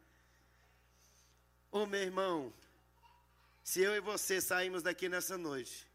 Oh, 1.72 1.86
meu 1.86 2.02
irmão, 2.02 2.52
se 3.62 3.80
eu 3.80 3.96
e 3.96 4.00
você 4.00 4.40
saímos 4.40 4.82
daqui 4.82 5.08
nessa 5.08 5.38
noite, 5.38 5.88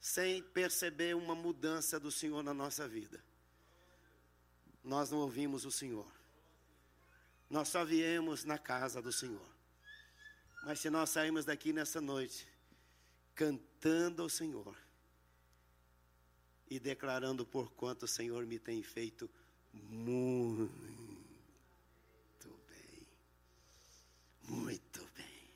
sem 0.00 0.42
perceber 0.42 1.14
uma 1.14 1.34
mudança 1.34 2.00
do 2.00 2.10
Senhor 2.10 2.42
na 2.42 2.54
nossa 2.54 2.88
vida, 2.88 3.22
nós 4.82 5.10
não 5.10 5.18
ouvimos 5.18 5.64
o 5.64 5.70
Senhor 5.70 6.15
nós 7.48 7.68
só 7.68 7.84
viemos 7.84 8.44
na 8.44 8.58
casa 8.58 9.00
do 9.00 9.12
Senhor. 9.12 9.48
Mas 10.64 10.80
se 10.80 10.90
nós 10.90 11.10
saímos 11.10 11.44
daqui 11.44 11.72
nessa 11.72 12.00
noite, 12.00 12.48
cantando 13.34 14.22
ao 14.22 14.28
Senhor 14.28 14.76
e 16.68 16.80
declarando 16.80 17.46
por 17.46 17.70
quanto 17.72 18.04
o 18.04 18.08
Senhor 18.08 18.44
me 18.46 18.58
tem 18.58 18.82
feito 18.82 19.30
muito 19.72 20.70
bem. 22.68 23.06
Muito 24.48 25.08
bem. 25.16 25.50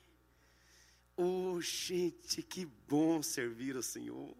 Oh, 1.17 1.59
gente, 1.61 2.41
que 2.41 2.65
bom 2.65 3.21
servir 3.21 3.75
ao 3.75 3.83
Senhor. 3.83 4.35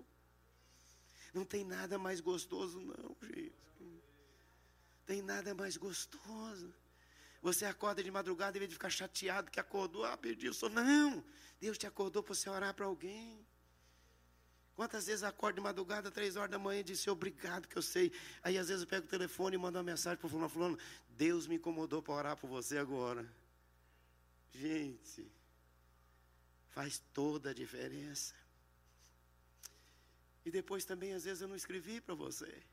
Não 1.33 1.45
tem 1.45 1.63
nada 1.63 1.97
mais 1.97 2.19
gostoso, 2.19 2.79
não, 2.79 3.15
gente. 3.21 3.53
Tem 5.05 5.21
nada 5.21 5.53
mais 5.53 5.77
gostoso. 5.77 6.73
Você 7.41 7.65
acorda 7.65 8.03
de 8.03 8.11
madrugada, 8.11 8.57
em 8.57 8.59
vez 8.59 8.69
de 8.69 8.75
ficar 8.75 8.89
chateado 8.89 9.49
que 9.49 9.59
acordou, 9.59 10.05
ah, 10.05 10.15
perdi 10.15 10.47
o 10.47 10.53
sono. 10.53 10.75
Não, 10.75 11.23
Deus 11.59 11.77
te 11.77 11.87
acordou 11.87 12.21
para 12.21 12.35
você 12.35 12.49
orar 12.49 12.73
para 12.73 12.85
alguém. 12.85 13.45
Quantas 14.75 15.07
vezes 15.07 15.23
acordo 15.23 15.55
de 15.55 15.61
madrugada, 15.61 16.11
três 16.11 16.35
horas 16.35 16.51
da 16.51 16.59
manhã, 16.59 16.79
e 16.79 16.83
disse 16.83 17.09
obrigado, 17.09 17.67
que 17.67 17.77
eu 17.77 17.81
sei. 17.81 18.11
Aí 18.43 18.57
às 18.57 18.67
vezes 18.67 18.83
eu 18.83 18.87
pego 18.87 19.05
o 19.05 19.09
telefone 19.09 19.55
e 19.55 19.59
mando 19.59 19.77
uma 19.77 19.83
mensagem 19.83 20.17
para 20.17 20.27
o 20.27 20.29
fulano, 20.29 20.49
fulano, 20.49 20.79
Deus 21.09 21.47
me 21.47 21.55
incomodou 21.55 22.01
para 22.01 22.13
orar 22.13 22.37
por 22.37 22.47
você 22.47 22.77
agora. 22.77 23.27
Gente, 24.53 25.31
faz 26.69 27.01
toda 27.13 27.49
a 27.49 27.53
diferença. 27.53 28.33
E 30.45 30.51
depois 30.51 30.85
também, 30.85 31.13
às 31.13 31.23
vezes, 31.23 31.41
eu 31.41 31.47
não 31.47 31.55
escrevi 31.55 32.01
para 32.01 32.15
você. 32.15 32.63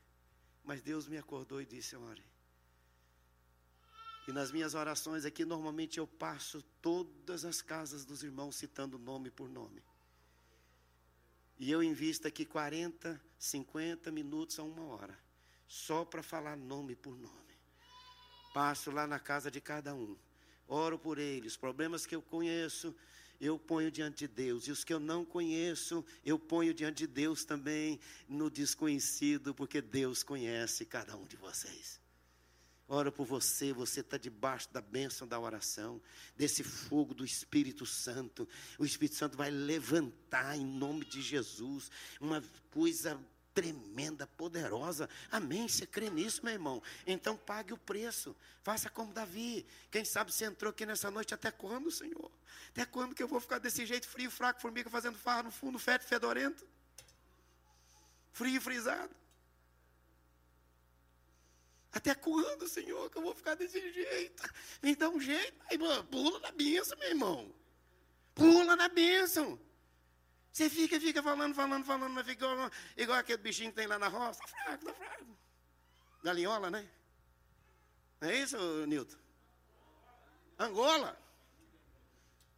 Mas 0.63 0.81
Deus 0.81 1.07
me 1.07 1.17
acordou 1.17 1.61
e 1.61 1.65
disse, 1.65 1.95
ore. 1.95 2.23
E 4.29 4.31
nas 4.31 4.51
minhas 4.51 4.75
orações 4.75 5.25
aqui, 5.25 5.43
normalmente 5.43 5.97
eu 5.97 6.05
passo 6.05 6.61
todas 6.83 7.43
as 7.43 7.63
casas 7.63 8.05
dos 8.05 8.21
irmãos 8.21 8.57
citando 8.57 8.99
nome 8.99 9.31
por 9.31 9.49
nome. 9.49 9.81
E 11.57 11.71
eu 11.71 11.81
invisto 11.81 12.27
aqui 12.27 12.45
40, 12.45 13.19
50 13.39 14.11
minutos 14.11 14.59
a 14.59 14.63
uma 14.63 14.83
hora, 14.83 15.17
só 15.67 16.05
para 16.05 16.21
falar 16.21 16.55
nome 16.55 16.95
por 16.95 17.17
nome. 17.17 17.55
Passo 18.53 18.91
lá 18.91 19.07
na 19.07 19.17
casa 19.17 19.49
de 19.49 19.59
cada 19.59 19.95
um, 19.95 20.15
oro 20.67 20.99
por 20.99 21.17
eles, 21.17 21.57
problemas 21.57 22.05
que 22.05 22.15
eu 22.15 22.21
conheço, 22.21 22.95
eu 23.41 23.57
ponho 23.57 23.89
diante 23.89 24.27
de 24.27 24.27
Deus, 24.27 24.67
e 24.67 24.71
os 24.71 24.83
que 24.83 24.93
eu 24.93 24.99
não 24.99 25.25
conheço, 25.25 26.05
eu 26.23 26.37
ponho 26.37 26.71
diante 26.71 26.97
de 26.97 27.07
Deus 27.07 27.43
também 27.43 27.99
no 28.27 28.47
desconhecido, 28.47 29.55
porque 29.55 29.81
Deus 29.81 30.21
conhece 30.21 30.85
cada 30.85 31.17
um 31.17 31.25
de 31.25 31.35
vocês. 31.35 31.99
Oro 32.91 33.11
por 33.11 33.23
você, 33.23 33.71
você 33.71 33.99
está 33.99 34.17
debaixo 34.17 34.67
da 34.73 34.81
bênção 34.81 35.27
da 35.27 35.39
oração, 35.39 36.01
desse 36.35 36.63
fogo 36.63 37.13
do 37.13 37.23
Espírito 37.23 37.85
Santo. 37.85 38.49
O 38.79 38.83
Espírito 38.83 39.15
Santo 39.15 39.37
vai 39.37 39.51
levantar 39.51 40.57
em 40.57 40.65
nome 40.65 41.05
de 41.05 41.21
Jesus 41.21 41.91
uma 42.19 42.43
coisa 42.71 43.23
tremenda, 43.53 44.25
poderosa. 44.25 45.07
Amém? 45.29 45.67
Você 45.67 45.85
crê 45.85 46.09
nisso, 46.09 46.43
meu 46.43 46.53
irmão? 46.53 46.81
Então 47.05 47.37
pague 47.37 47.73
o 47.73 47.77
preço. 47.77 48.35
Faça 48.63 48.89
como 48.89 49.13
Davi. 49.13 49.67
Quem 49.91 50.03
sabe 50.03 50.33
você 50.33 50.45
entrou 50.45 50.71
aqui 50.71 50.83
nessa 50.83 51.11
noite 51.11 51.31
até 51.31 51.51
quando, 51.51 51.91
Senhor? 51.91 52.31
Até 52.69 52.85
quando 52.85 53.13
que 53.13 53.21
eu 53.21 53.27
vou 53.27 53.39
ficar 53.39 53.59
desse 53.59 53.85
jeito 53.85 54.07
frio, 54.07 54.31
fraco, 54.31 54.59
formiga 54.59 54.89
fazendo 54.89 55.17
farra 55.17 55.43
no 55.43 55.51
fundo, 55.51 55.77
feto, 55.77 56.05
fedorento? 56.05 56.65
Frio 58.31 58.57
e 58.57 58.59
frisado. 58.59 59.15
Até 61.91 62.13
quando, 62.13 62.67
Senhor, 62.67 63.09
que 63.09 63.17
eu 63.17 63.21
vou 63.21 63.33
ficar 63.33 63.55
desse 63.55 63.91
jeito? 63.91 64.43
Me 64.81 64.95
dá 64.95 65.09
um 65.09 65.19
jeito. 65.19 65.57
Aí, 65.69 65.77
pula 66.09 66.39
na 66.39 66.51
bênção, 66.51 66.97
meu 66.99 67.09
irmão. 67.09 67.55
Pula 68.35 68.75
na 68.75 68.87
bênção. 68.87 69.59
Você 70.51 70.69
fica, 70.69 70.99
fica 70.99 71.23
falando, 71.23 71.55
falando, 71.55 71.85
falando, 71.85 72.11
mas 72.13 72.27
fica 72.27 72.45
igual, 72.45 72.71
igual 72.97 73.17
aquele 73.17 73.37
bichinho 73.39 73.71
que 73.71 73.77
tem 73.77 73.87
lá 73.87 73.97
na 73.97 74.07
roça. 74.07 74.43
Está 74.43 74.47
fraco, 74.47 74.89
está 74.89 74.93
fraco. 74.93 75.37
Galinhola, 76.23 76.69
né? 76.69 76.87
Não 78.21 78.29
é 78.29 78.37
isso, 78.37 78.57
Nilton? 78.85 79.17
Angola. 80.59 81.17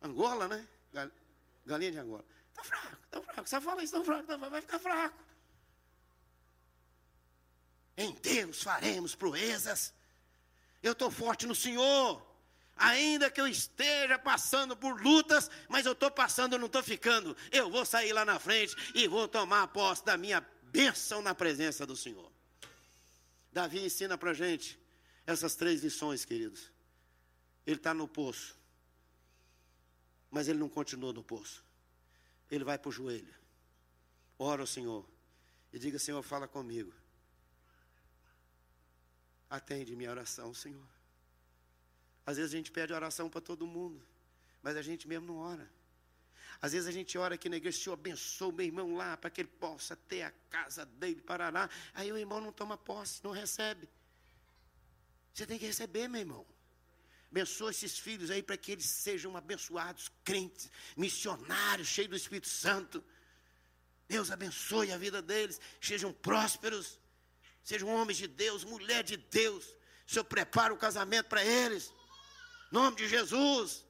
Angola, 0.01 0.47
né? 0.47 0.67
Galinha 1.65 1.91
de 1.91 1.99
Angola. 1.99 2.25
Está 2.49 2.63
fraco, 2.63 2.97
está 3.05 3.21
fraco. 3.21 3.49
Você 3.49 3.61
fala 3.61 3.83
isso, 3.83 3.95
está 3.95 4.05
fraco, 4.05 4.27
tá, 4.27 4.37
vai 4.49 4.61
ficar 4.61 4.79
fraco. 4.79 5.30
Em 7.97 8.13
Deus 8.13 8.63
faremos 8.63 9.15
proezas. 9.15 9.93
Eu 10.81 10.93
estou 10.93 11.11
forte 11.11 11.45
no 11.45 11.55
Senhor. 11.55 12.25
Ainda 12.75 13.29
que 13.29 13.39
eu 13.39 13.47
esteja 13.47 14.17
passando 14.17 14.75
por 14.75 14.99
lutas, 15.01 15.51
mas 15.69 15.85
eu 15.85 15.91
estou 15.91 16.09
passando, 16.09 16.57
não 16.57 16.65
estou 16.65 16.81
ficando. 16.81 17.37
Eu 17.51 17.69
vou 17.69 17.85
sair 17.85 18.11
lá 18.11 18.25
na 18.25 18.39
frente 18.39 18.75
e 18.95 19.07
vou 19.07 19.27
tomar 19.27 19.67
posse 19.67 20.03
da 20.03 20.17
minha 20.17 20.41
bênção 20.63 21.21
na 21.21 21.35
presença 21.35 21.85
do 21.85 21.95
Senhor. 21.95 22.31
Davi 23.51 23.85
ensina 23.85 24.17
para 24.17 24.31
a 24.31 24.33
gente 24.33 24.79
essas 25.27 25.55
três 25.55 25.83
lições, 25.83 26.25
queridos. 26.25 26.71
Ele 27.67 27.77
está 27.77 27.93
no 27.93 28.07
poço, 28.07 28.57
mas 30.31 30.47
ele 30.47 30.57
não 30.57 30.69
continua 30.69 31.13
no 31.13 31.23
poço. 31.23 31.63
Ele 32.49 32.63
vai 32.63 32.77
para 32.77 32.89
o 32.89 32.91
joelho, 32.91 33.33
ora 34.39 34.61
ao 34.61 34.67
Senhor 34.67 35.07
e 35.71 35.77
diga: 35.77 35.99
Senhor, 35.99 36.21
fala 36.23 36.47
comigo. 36.47 36.91
Atende 39.51 39.97
minha 39.97 40.09
oração, 40.09 40.53
Senhor. 40.53 40.87
Às 42.25 42.37
vezes 42.37 42.53
a 42.53 42.55
gente 42.55 42.71
pede 42.71 42.93
oração 42.93 43.29
para 43.29 43.41
todo 43.41 43.67
mundo, 43.67 44.01
mas 44.63 44.77
a 44.77 44.81
gente 44.81 45.09
mesmo 45.09 45.27
não 45.27 45.35
ora. 45.39 45.69
Às 46.61 46.71
vezes 46.71 46.87
a 46.87 46.91
gente 46.91 47.17
ora 47.17 47.35
aqui 47.35 47.49
na 47.49 47.57
igreja, 47.57 47.77
Senhor, 47.77 47.95
abençoa 47.95 48.53
meu 48.53 48.65
irmão 48.65 48.95
lá, 48.95 49.17
para 49.17 49.29
que 49.29 49.41
ele 49.41 49.49
possa 49.49 49.93
ter 49.93 50.21
a 50.21 50.31
casa 50.49 50.85
dele, 50.85 51.19
parará. 51.19 51.69
Aí 51.93 52.09
o 52.13 52.17
irmão 52.17 52.39
não 52.39 52.53
toma 52.53 52.77
posse, 52.77 53.21
não 53.25 53.31
recebe. 53.31 53.89
Você 55.33 55.45
tem 55.45 55.59
que 55.59 55.65
receber, 55.65 56.07
meu 56.07 56.21
irmão. 56.21 56.45
Abençoa 57.29 57.71
esses 57.71 57.99
filhos 57.99 58.31
aí 58.31 58.41
para 58.41 58.55
que 58.55 58.71
eles 58.71 58.85
sejam 58.85 59.35
abençoados, 59.35 60.09
crentes, 60.23 60.71
missionários, 60.95 61.89
cheios 61.89 62.09
do 62.09 62.15
Espírito 62.15 62.47
Santo. 62.47 63.03
Deus 64.07 64.31
abençoe 64.31 64.93
a 64.93 64.97
vida 64.97 65.21
deles, 65.21 65.59
sejam 65.81 66.13
prósperos. 66.13 67.00
Sejam 67.63 67.89
homens 67.89 68.17
de 68.17 68.27
Deus, 68.27 68.63
mulher 68.63 69.03
de 69.03 69.17
Deus. 69.17 69.65
O 70.07 70.11
Senhor 70.11 70.25
prepara 70.25 70.73
o 70.73 70.77
casamento 70.77 71.27
para 71.27 71.43
eles. 71.43 71.93
Em 72.71 72.75
nome 72.75 72.97
de 72.97 73.07
Jesus. 73.07 73.85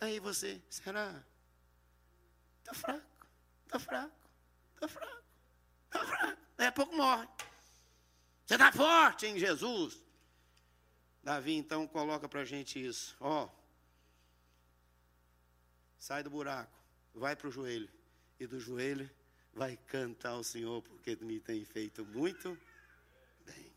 Aí 0.00 0.20
você, 0.20 0.60
será? 0.68 1.24
Está 2.58 2.74
fraco, 2.74 3.26
está 3.64 3.78
fraco, 3.78 4.30
está 4.74 4.88
fraco, 4.88 5.24
está 5.86 6.06
fraco. 6.06 6.42
Daqui 6.56 6.68
a 6.68 6.72
pouco 6.72 6.96
morre. 6.96 7.28
Você 8.46 8.54
está 8.54 8.72
forte 8.72 9.26
em 9.26 9.38
Jesus. 9.38 10.02
Davi 11.22 11.54
então 11.54 11.86
coloca 11.86 12.28
para 12.28 12.40
a 12.40 12.44
gente 12.44 12.84
isso. 12.84 13.16
Ó, 13.18 13.48
sai 15.98 16.22
do 16.22 16.30
buraco, 16.30 16.78
vai 17.14 17.34
para 17.34 17.48
o 17.48 17.50
joelho. 17.50 17.88
E 18.38 18.46
do 18.46 18.60
joelho 18.60 19.08
vai 19.54 19.76
cantar 19.86 20.30
ao 20.30 20.44
Senhor, 20.44 20.82
porque 20.82 21.16
me 21.16 21.38
tem 21.38 21.64
feito 21.64 22.04
muito 22.04 22.58
bem. 23.46 23.72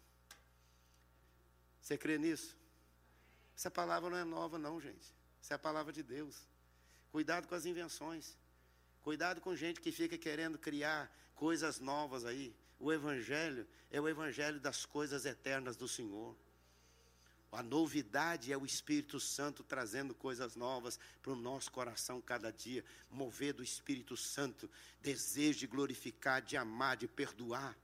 Você 1.81 1.97
crê 1.97 2.17
nisso? 2.17 2.57
Essa 3.55 3.69
palavra 3.69 4.09
não 4.09 4.17
é 4.17 4.23
nova, 4.23 4.57
não, 4.57 4.81
gente. 4.81 5.13
Essa 5.41 5.53
é 5.53 5.55
a 5.55 5.59
palavra 5.59 5.93
de 5.93 6.03
Deus. 6.03 6.47
Cuidado 7.11 7.47
com 7.47 7.55
as 7.55 7.65
invenções. 7.65 8.37
Cuidado 9.01 9.39
com 9.39 9.55
gente 9.55 9.79
que 9.79 9.91
fica 9.91 10.17
querendo 10.17 10.57
criar 10.57 11.11
coisas 11.35 11.79
novas 11.79 12.25
aí. 12.25 12.53
O 12.79 12.91
Evangelho 12.91 13.67
é 13.89 14.01
o 14.01 14.07
Evangelho 14.07 14.59
das 14.59 14.85
coisas 14.85 15.25
eternas 15.25 15.75
do 15.75 15.87
Senhor. 15.87 16.35
A 17.57 17.63
novidade 17.63 18.53
é 18.53 18.57
o 18.57 18.67
Espírito 18.67 19.19
Santo 19.19 19.63
trazendo 19.63 20.13
coisas 20.13 20.55
novas 20.55 20.99
para 21.23 21.33
o 21.33 21.35
nosso 21.35 21.71
coração 21.71 22.21
cada 22.21 22.51
dia. 22.51 22.85
Mover 23.09 23.51
do 23.51 23.63
Espírito 23.63 24.15
Santo, 24.15 24.69
desejo 25.01 25.57
de 25.57 25.65
glorificar, 25.65 26.39
de 26.39 26.55
amar, 26.55 26.97
de 26.97 27.07
perdoar. 27.07 27.75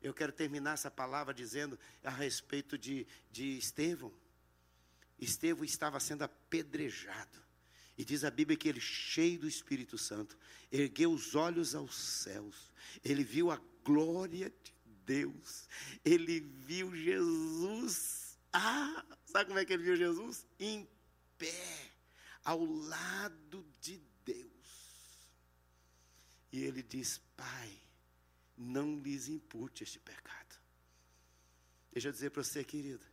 Eu 0.00 0.14
quero 0.14 0.32
terminar 0.32 0.72
essa 0.72 0.90
palavra 0.90 1.34
dizendo 1.34 1.78
a 2.02 2.08
respeito 2.08 2.78
de, 2.78 3.06
de 3.30 3.58
Estevão. 3.58 4.10
Estevão 5.18 5.66
estava 5.66 6.00
sendo 6.00 6.22
apedrejado. 6.22 7.38
E 7.98 8.02
diz 8.06 8.24
a 8.24 8.30
Bíblia 8.30 8.56
que 8.56 8.70
ele, 8.70 8.80
cheio 8.80 9.40
do 9.40 9.46
Espírito 9.46 9.98
Santo, 9.98 10.34
ergueu 10.72 11.12
os 11.12 11.34
olhos 11.34 11.74
aos 11.74 11.94
céus. 11.94 12.72
Ele 13.04 13.22
viu 13.22 13.50
a 13.50 13.60
glória 13.84 14.48
de 14.48 14.72
Deus. 15.04 15.68
Ele 16.02 16.40
viu 16.40 16.96
Jesus 16.96 18.27
ah, 18.52 19.04
sabe 19.26 19.46
como 19.46 19.58
é 19.58 19.64
que 19.64 19.72
ele 19.72 19.82
viu 19.82 19.96
Jesus? 19.96 20.46
Em 20.58 20.88
pé, 21.36 21.90
ao 22.44 22.64
lado 22.64 23.64
de 23.80 24.00
Deus. 24.24 24.48
E 26.52 26.62
ele 26.62 26.82
diz: 26.82 27.20
Pai, 27.36 27.80
não 28.56 28.98
lhes 28.98 29.28
impute 29.28 29.82
este 29.82 29.98
pecado. 29.98 30.56
Deixa 31.92 32.08
eu 32.08 32.12
dizer 32.12 32.30
para 32.30 32.42
você, 32.42 32.64
querido. 32.64 33.04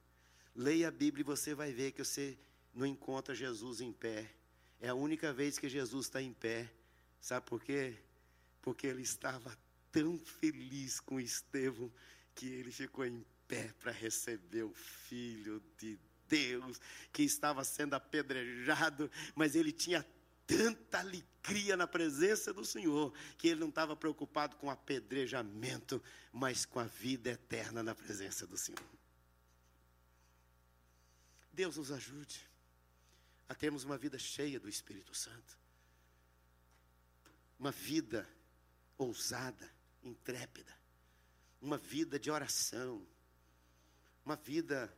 Leia 0.56 0.88
a 0.88 0.92
Bíblia 0.92 1.22
e 1.22 1.26
você 1.26 1.54
vai 1.54 1.72
ver 1.72 1.92
que 1.92 2.04
você 2.04 2.38
não 2.74 2.86
encontra 2.86 3.36
Jesus 3.36 3.82
em 3.82 3.92
pé. 3.92 4.32
É 4.80 4.90
a 4.90 4.96
única 4.96 5.34
vez 5.34 5.58
que 5.58 5.68
Jesus 5.68 6.06
está 6.06 6.22
em 6.22 6.34
pé. 6.34 6.72
Sabe 7.20 7.46
por 7.46 7.62
quê? 7.62 7.98
Porque 8.62 8.88
ele 8.88 9.02
estava 9.02 9.58
tão 9.92 10.18
feliz 10.20 11.00
com 11.00 11.20
Estevão 11.20 11.92
que 12.34 12.48
ele 12.48 12.72
ficou 12.72 13.06
em 13.06 13.26
pé 13.48 13.74
para 13.80 13.92
receber 13.92 14.64
o 14.64 14.74
Filho 14.74 15.62
de 15.78 16.00
Deus 16.28 16.80
que 17.12 17.24
estava 17.24 17.64
sendo 17.64 17.94
apedrejado, 17.94 19.10
mas 19.36 19.56
ele 19.56 19.72
tinha 19.72 20.06
tanta 20.48 21.00
alegria 21.00 21.76
na 21.76 21.88
presença 21.88 22.54
do 22.54 22.66
Senhor 22.66 23.14
que 23.38 23.48
ele 23.48 23.60
não 23.60 23.70
estava 23.70 23.96
preocupado 23.96 24.56
com 24.58 24.70
apedrejamento, 24.70 26.02
mas 26.32 26.66
com 26.66 26.80
a 26.80 26.86
vida 26.86 27.32
eterna 27.32 27.82
na 27.82 27.96
presença 27.96 28.46
do 28.46 28.58
Senhor. 28.58 28.80
Deus 31.52 31.78
nos 31.78 31.92
ajude 31.92 32.48
a 33.48 33.56
termos 33.56 33.84
uma 33.84 33.98
vida 33.98 34.20
cheia 34.20 34.60
do 34.60 34.68
Espírito 34.68 35.16
Santo, 35.16 35.58
uma 37.58 37.72
vida 37.72 38.28
ousada, 38.98 39.72
intrépida, 40.04 40.74
uma 41.62 41.78
vida 41.78 42.20
de 42.20 42.30
oração, 42.30 43.08
uma 44.26 44.36
vida 44.36 44.92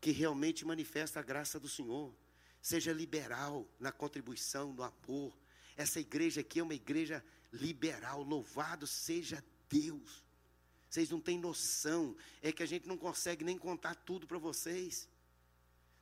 que 0.00 0.10
realmente 0.10 0.64
manifesta 0.66 1.18
a 1.18 1.22
graça 1.22 1.58
do 1.58 1.68
Senhor. 1.68 2.14
Seja 2.60 2.92
liberal 2.92 3.66
na 3.80 3.90
contribuição, 3.90 4.72
no 4.72 4.82
amor. 4.82 5.34
Essa 5.76 5.98
igreja 5.98 6.42
aqui 6.42 6.60
é 6.60 6.62
uma 6.62 6.74
igreja 6.74 7.24
liberal. 7.52 8.22
Louvado 8.22 8.86
seja 8.86 9.42
Deus. 9.68 10.22
Vocês 10.88 11.08
não 11.10 11.20
têm 11.20 11.38
noção. 11.38 12.14
É 12.42 12.52
que 12.52 12.62
a 12.62 12.66
gente 12.66 12.86
não 12.86 12.98
consegue 12.98 13.44
nem 13.44 13.56
contar 13.56 13.94
tudo 13.94 14.26
para 14.26 14.38
vocês. 14.38 15.08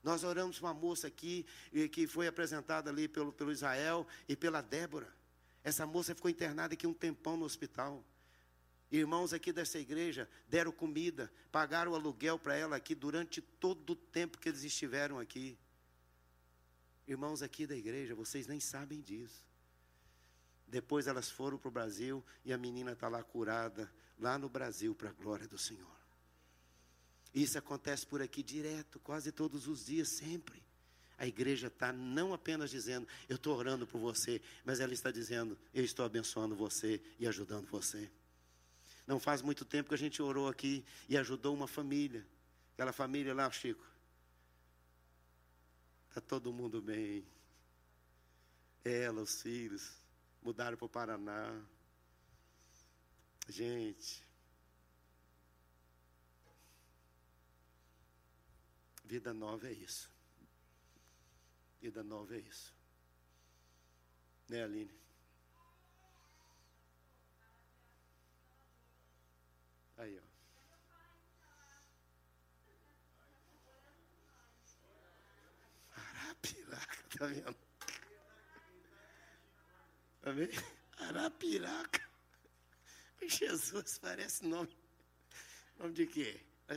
Nós 0.03 0.25
oramos 0.25 0.61
uma 0.61 0.75
moça 0.75 1.07
aqui, 1.07 1.47
que 1.93 2.09
foi 2.09 2.27
apresentada 2.27 2.91
ali 2.91 3.07
pelo, 3.07 3.33
pelo 3.33 3.53
Israel 3.53 4.05
e 4.29 4.35
pela 4.35 4.61
Débora. 4.61 5.15
Essa 5.63 5.87
moça 5.87 6.13
ficou 6.13 6.29
internada 6.29 6.75
aqui 6.75 6.89
um 6.89 6.93
tempão 6.93 7.37
no 7.37 7.45
hospital. 7.45 8.05
Irmãos 8.93 9.33
aqui 9.33 9.55
dessa 9.55 9.79
igreja 9.79 10.29
deram 10.47 10.71
comida, 10.71 11.33
pagaram 11.51 11.93
o 11.93 11.95
aluguel 11.95 12.39
para 12.39 12.55
ela 12.55 12.77
aqui 12.77 12.95
durante 12.95 13.41
todo 13.41 13.91
o 13.91 13.97
tempo 13.97 14.37
que 14.37 14.51
eles 14.51 14.65
estiveram 14.65 15.19
aqui. 15.19 15.59
Irmãos 17.09 17.41
aqui 17.41 17.67
da 17.67 17.75
igreja, 17.75 18.15
vocês 18.15 18.47
nem 18.47 18.61
sabem 18.61 19.01
disso. 19.01 19.47
Depois 20.69 21.07
elas 21.07 21.31
foram 21.31 21.57
para 21.57 21.69
o 21.69 21.73
Brasil 21.73 22.23
e 22.45 22.53
a 22.53 22.59
menina 22.59 22.93
está 22.93 23.09
lá 23.09 23.23
curada, 23.23 23.91
lá 24.19 24.39
no 24.39 24.51
Brasil, 24.51 24.95
para 24.95 25.09
a 25.09 25.13
glória 25.15 25.49
do 25.49 25.57
Senhor. 25.57 25.97
Isso 27.35 27.57
acontece 27.57 28.07
por 28.07 28.21
aqui 28.21 28.43
direto, 28.43 29.01
quase 29.01 29.33
todos 29.33 29.67
os 29.69 29.87
dias, 29.87 30.09
sempre. 30.09 30.63
A 31.17 31.27
igreja 31.27 31.69
está 31.69 31.95
não 31.95 32.35
apenas 32.35 32.71
dizendo, 32.71 33.09
eu 33.27 33.37
estou 33.37 33.57
orando 33.57 33.87
por 33.87 33.99
você, 33.99 34.43
mas 34.67 34.81
ela 34.81 34.93
está 34.93 35.11
dizendo, 35.11 35.59
eu 35.73 35.83
estou 35.83 36.05
abençoando 36.05 36.55
você 36.55 37.01
e 37.19 37.27
ajudando 37.27 37.67
você. 37.69 38.11
Não 39.07 39.19
faz 39.19 39.43
muito 39.43 39.65
tempo 39.65 39.89
que 39.89 39.95
a 39.95 39.99
gente 39.99 40.23
orou 40.23 40.49
aqui 40.49 40.85
e 41.09 41.17
ajudou 41.17 41.55
uma 41.55 41.67
família. 41.67 42.27
Aquela 42.75 42.93
família 42.93 43.35
lá, 43.35 43.51
Chico. 43.51 43.85
Está 46.09 46.21
todo 46.21 46.53
mundo 46.53 46.81
bem. 46.81 47.27
Ela, 48.85 49.23
os 49.23 49.43
filhos, 49.43 49.97
mudaram 50.43 50.77
para 50.77 50.87
o 50.87 50.89
Paraná. 50.89 51.61
Gente, 53.49 54.23
vida 59.05 59.35
nova 59.35 59.69
é 59.69 59.73
isso. 59.73 60.11
Vida 61.81 62.03
nova 62.03 62.37
é 62.37 62.39
isso. 62.39 62.73
Né, 64.49 64.63
Aline? 64.63 65.02
Aí, 70.03 70.19
ó. 70.19 70.23
Arapiraca, 75.95 76.97
tá 77.17 77.27
vendo? 77.27 77.57
Amém? 80.25 80.49
Arapiraca. 80.99 82.03
Jesus, 83.23 83.99
parece 83.99 84.45
nome. 84.45 84.77
Nome 85.79 85.93
de 85.93 86.09
quê? 86.09 86.45
É 86.67 86.77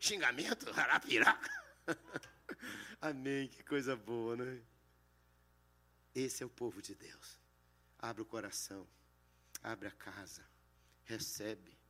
xingamento? 0.00 0.70
Arapiraca? 0.70 1.50
Amém, 3.02 3.48
que 3.48 3.62
coisa 3.64 3.94
boa, 3.94 4.34
né? 4.34 4.62
Esse 6.14 6.42
é 6.42 6.46
o 6.46 6.50
povo 6.50 6.80
de 6.80 6.94
Deus. 6.94 7.38
Abre 7.98 8.22
o 8.22 8.26
coração, 8.26 8.88
abre 9.62 9.88
a 9.88 9.92
casa, 9.92 10.42
recebe. 11.04 11.81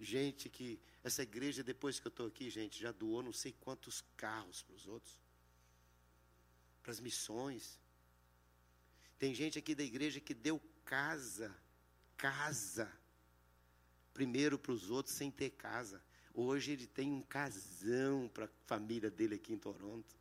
Gente 0.00 0.48
que, 0.48 0.80
essa 1.04 1.22
igreja, 1.22 1.62
depois 1.62 2.00
que 2.00 2.06
eu 2.06 2.10
estou 2.10 2.26
aqui, 2.26 2.48
gente, 2.48 2.80
já 2.80 2.90
doou 2.90 3.22
não 3.22 3.34
sei 3.34 3.52
quantos 3.60 4.02
carros 4.16 4.62
para 4.62 4.74
os 4.74 4.86
outros, 4.86 5.20
para 6.82 6.90
as 6.90 6.98
missões. 6.98 7.78
Tem 9.18 9.34
gente 9.34 9.58
aqui 9.58 9.74
da 9.74 9.82
igreja 9.82 10.18
que 10.18 10.32
deu 10.32 10.58
casa, 10.86 11.54
casa, 12.16 12.90
primeiro 14.14 14.58
para 14.58 14.72
os 14.72 14.90
outros 14.90 15.14
sem 15.14 15.30
ter 15.30 15.50
casa. 15.50 16.02
Hoje 16.32 16.72
ele 16.72 16.86
tem 16.86 17.12
um 17.12 17.20
casão 17.20 18.26
para 18.32 18.46
a 18.46 18.50
família 18.66 19.10
dele 19.10 19.34
aqui 19.34 19.52
em 19.52 19.58
Toronto. 19.58 20.16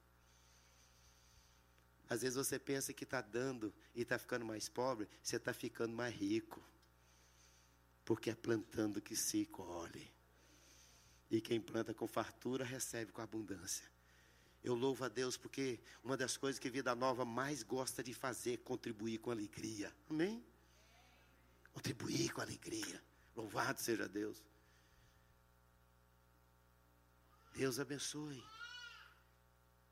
Às 2.10 2.22
vezes 2.22 2.36
você 2.36 2.60
pensa 2.60 2.92
que 2.92 3.06
está 3.06 3.22
dando 3.22 3.74
e 3.96 4.02
está 4.02 4.20
ficando 4.20 4.44
mais 4.44 4.68
pobre, 4.68 5.08
você 5.24 5.38
está 5.38 5.54
ficando 5.54 5.94
mais 5.94 6.13
rico. 6.13 6.62
Porque 8.10 8.32
é 8.32 8.36
plantando 8.36 9.00
que 9.00 9.15
se 9.15 9.45
colhe. 9.45 10.12
E 11.30 11.39
quem 11.39 11.62
planta 11.62 11.93
com 11.93 12.08
fartura 12.08 12.65
recebe 12.65 13.12
com 13.12 13.22
abundância. 13.22 13.88
Eu 14.63 14.74
louvo 14.74 15.06
a 15.06 15.08
Deus 15.08 15.38
porque 15.38 15.80
uma 16.04 16.17
das 16.17 16.36
coisas 16.36 16.58
que 16.58 16.72
Vida 16.72 16.95
Nova 16.95 17.24
mais 17.24 17.62
gosta 17.62 18.02
de 18.02 18.12
fazer 18.12 18.54
é 18.54 18.58
contribuir 18.58 19.19
com 19.19 19.30
alegria. 19.30 19.95
Amém? 20.10 20.43
Contribuir 21.72 22.32
com 22.32 22.41
alegria. 22.41 23.00
Louvado 23.36 23.80
seja 23.80 24.10
Deus. 24.10 24.43
Deus 27.54 27.80
abençoe. 27.80 28.43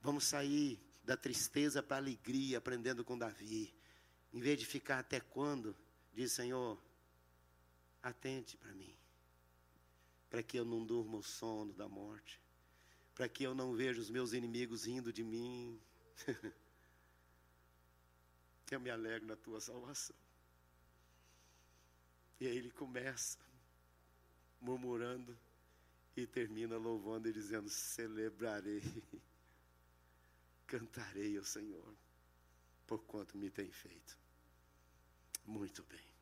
Vamos 0.02 0.24
sair 0.24 0.82
da 1.04 1.16
tristeza 1.16 1.84
para 1.84 1.98
a 1.98 2.00
alegria, 2.00 2.58
aprendendo 2.58 3.06
com 3.06 3.16
Davi. 3.16 3.72
Em 4.34 4.40
vez 4.40 4.58
de 4.58 4.66
ficar 4.66 4.98
até 4.98 5.20
quando, 5.20 5.78
diz 6.16 6.32
Senhor, 6.32 6.82
atente 8.02 8.58
para 8.58 8.74
mim, 8.74 8.96
para 10.30 10.44
que 10.44 10.58
eu 10.58 10.66
não 10.66 10.86
durma 10.86 11.18
o 11.18 11.24
sono 11.24 11.74
da 11.74 11.88
morte, 11.88 12.42
para 13.16 13.28
que 13.28 13.44
eu 13.44 13.56
não 13.56 13.74
veja 13.74 14.00
os 14.00 14.10
meus 14.10 14.34
inimigos 14.34 14.86
rindo 14.86 15.12
de 15.12 15.24
mim. 15.24 15.80
que 18.66 18.74
eu 18.76 18.80
me 18.80 18.90
alegro 18.90 19.28
na 19.28 19.36
tua 19.36 19.60
salvação. 19.60 20.16
E 22.40 22.46
aí 22.46 22.56
ele 22.56 22.72
começa 22.72 23.40
murmurando 24.62 25.38
e 26.16 26.26
termina 26.26 26.78
louvando 26.78 27.28
e 27.28 27.34
dizendo: 27.34 27.70
Celebrarei, 27.70 28.84
cantarei 30.68 31.38
ao 31.38 31.44
Senhor, 31.44 31.96
por 32.86 33.04
quanto 33.06 33.38
me 33.38 33.50
tem 33.50 33.72
feito. 33.72 34.18
Muito 35.46 35.84
bem. 35.84 36.17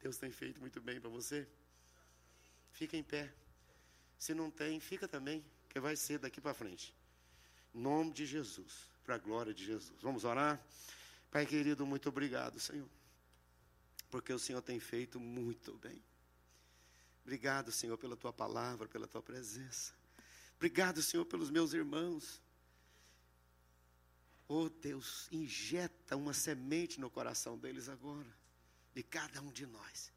Deus 0.00 0.16
tem 0.16 0.30
feito 0.30 0.60
muito 0.60 0.80
bem 0.80 1.00
para 1.00 1.10
você. 1.10 1.46
Fica 2.72 2.96
em 2.96 3.02
pé. 3.02 3.32
Se 4.18 4.34
não 4.34 4.50
tem, 4.50 4.80
fica 4.80 5.06
também, 5.06 5.44
que 5.68 5.80
vai 5.80 5.96
ser 5.96 6.18
daqui 6.18 6.40
para 6.40 6.54
frente. 6.54 6.94
Em 7.74 7.80
nome 7.80 8.12
de 8.12 8.26
Jesus, 8.26 8.90
para 9.04 9.14
a 9.14 9.18
glória 9.18 9.54
de 9.54 9.64
Jesus. 9.64 10.00
Vamos 10.02 10.24
orar? 10.24 10.60
Pai 11.30 11.46
querido, 11.46 11.86
muito 11.86 12.08
obrigado, 12.08 12.58
Senhor. 12.58 12.88
Porque 14.10 14.32
o 14.32 14.38
Senhor 14.38 14.60
tem 14.60 14.80
feito 14.80 15.20
muito 15.20 15.76
bem. 15.78 16.02
Obrigado, 17.22 17.70
Senhor, 17.70 17.96
pela 17.96 18.16
tua 18.16 18.32
palavra, 18.32 18.88
pela 18.88 19.06
tua 19.06 19.22
presença. 19.22 19.94
Obrigado, 20.56 21.00
Senhor, 21.02 21.24
pelos 21.24 21.50
meus 21.50 21.72
irmãos. 21.72 22.42
Oh 24.48 24.68
Deus, 24.68 25.28
injeta 25.30 26.16
uma 26.16 26.34
semente 26.34 26.98
no 26.98 27.08
coração 27.08 27.56
deles 27.56 27.88
agora, 27.88 28.26
de 28.94 29.02
cada 29.02 29.40
um 29.40 29.52
de 29.52 29.66
nós. 29.66 30.12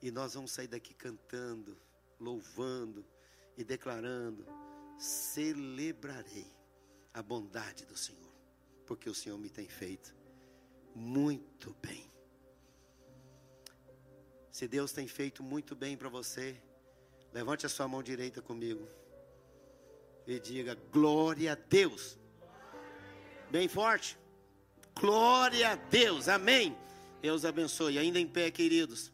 E 0.00 0.10
nós 0.10 0.34
vamos 0.34 0.52
sair 0.52 0.68
daqui 0.68 0.94
cantando, 0.94 1.76
louvando 2.20 3.04
e 3.56 3.64
declarando: 3.64 4.46
celebrarei 4.98 6.50
a 7.12 7.22
bondade 7.22 7.84
do 7.84 7.96
Senhor, 7.96 8.32
porque 8.86 9.08
o 9.10 9.14
Senhor 9.14 9.38
me 9.38 9.50
tem 9.50 9.68
feito 9.68 10.14
muito 10.94 11.74
bem. 11.82 12.08
Se 14.50 14.66
Deus 14.66 14.92
tem 14.92 15.06
feito 15.06 15.42
muito 15.42 15.76
bem 15.76 15.96
para 15.96 16.08
você, 16.08 16.60
levante 17.32 17.64
a 17.64 17.68
sua 17.68 17.86
mão 17.86 18.02
direita 18.02 18.42
comigo 18.42 18.88
e 20.26 20.38
diga: 20.38 20.76
Glória 20.92 21.52
a 21.52 21.54
Deus. 21.54 22.18
Bem 23.50 23.68
forte. 23.68 24.18
Glória 24.94 25.70
a 25.70 25.74
Deus. 25.76 26.28
Amém. 26.28 26.76
Deus 27.20 27.44
abençoe. 27.44 27.98
Ainda 27.98 28.18
em 28.18 28.26
pé, 28.26 28.50
queridos. 28.50 29.12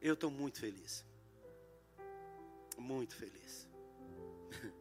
Eu 0.00 0.14
estou 0.14 0.30
muito 0.30 0.60
feliz. 0.60 1.04
Muito 2.78 3.14
feliz. 3.14 3.68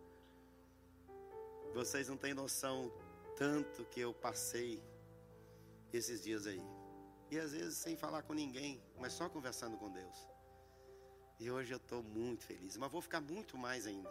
Vocês 1.73 2.07
não 2.07 2.17
têm 2.17 2.33
noção 2.33 2.91
tanto 3.35 3.85
que 3.85 3.99
eu 3.99 4.13
passei 4.13 4.81
esses 5.91 6.23
dias 6.23 6.45
aí. 6.45 6.61
E 7.31 7.39
às 7.39 7.51
vezes 7.51 7.77
sem 7.77 7.95
falar 7.95 8.23
com 8.23 8.33
ninguém, 8.33 8.81
mas 8.99 9.13
só 9.13 9.27
conversando 9.27 9.77
com 9.77 9.91
Deus. 9.91 10.27
E 11.39 11.49
hoje 11.49 11.73
eu 11.73 11.77
estou 11.77 12.03
muito 12.03 12.43
feliz, 12.43 12.75
mas 12.77 12.91
vou 12.91 13.01
ficar 13.01 13.21
muito 13.21 13.57
mais 13.57 13.87
ainda. 13.87 14.09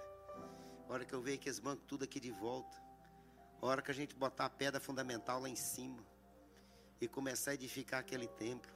A 0.89 0.93
hora 0.93 1.05
que 1.05 1.13
eu 1.13 1.21
ver 1.21 1.35
aqueles 1.35 1.59
bancos 1.59 1.85
tudo 1.87 2.05
aqui 2.05 2.19
de 2.19 2.31
volta. 2.31 2.88
A 3.61 3.67
hora 3.67 3.83
que 3.83 3.91
a 3.91 3.95
gente 3.95 4.15
botar 4.15 4.47
a 4.47 4.51
pedra 4.51 4.81
fundamental 4.81 5.41
lá 5.41 5.49
em 5.49 5.57
cima. 5.57 6.05
E 7.01 7.09
começar 7.09 7.53
a 7.53 7.55
edificar 7.55 8.01
aquele 8.01 8.27
templo. 8.27 8.71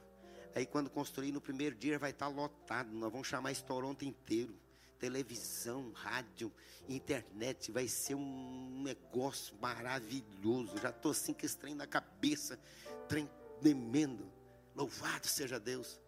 Aí 0.55 0.65
quando 0.65 0.89
construir 0.89 1.31
no 1.31 1.41
primeiro 1.41 1.75
dia 1.75 1.97
vai 1.97 2.11
estar 2.11 2.27
lotado. 2.27 2.91
Nós 2.91 3.11
vamos 3.11 3.27
chamar 3.27 3.51
esse 3.51 3.63
Toronto 3.63 4.03
inteiro. 4.05 4.55
Televisão, 4.99 5.91
rádio, 5.93 6.51
internet. 6.87 7.71
Vai 7.71 7.87
ser 7.87 8.15
um 8.15 8.81
negócio 8.83 9.55
maravilhoso. 9.61 10.77
Já 10.77 10.89
estou 10.89 11.11
assim 11.11 11.35
esse 11.41 11.57
trem 11.57 11.75
na 11.75 11.87
cabeça. 11.87 12.59
Trem 13.07 13.29
tremendo. 13.61 14.31
Louvado 14.75 15.27
seja 15.27 15.59
Deus. 15.59 15.99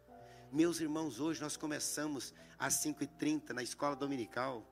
Meus 0.51 0.79
irmãos, 0.79 1.19
hoje 1.19 1.41
nós 1.41 1.57
começamos 1.57 2.33
às 2.57 2.75
5h30 2.75 3.49
na 3.51 3.63
escola 3.63 3.95
dominical. 3.95 4.63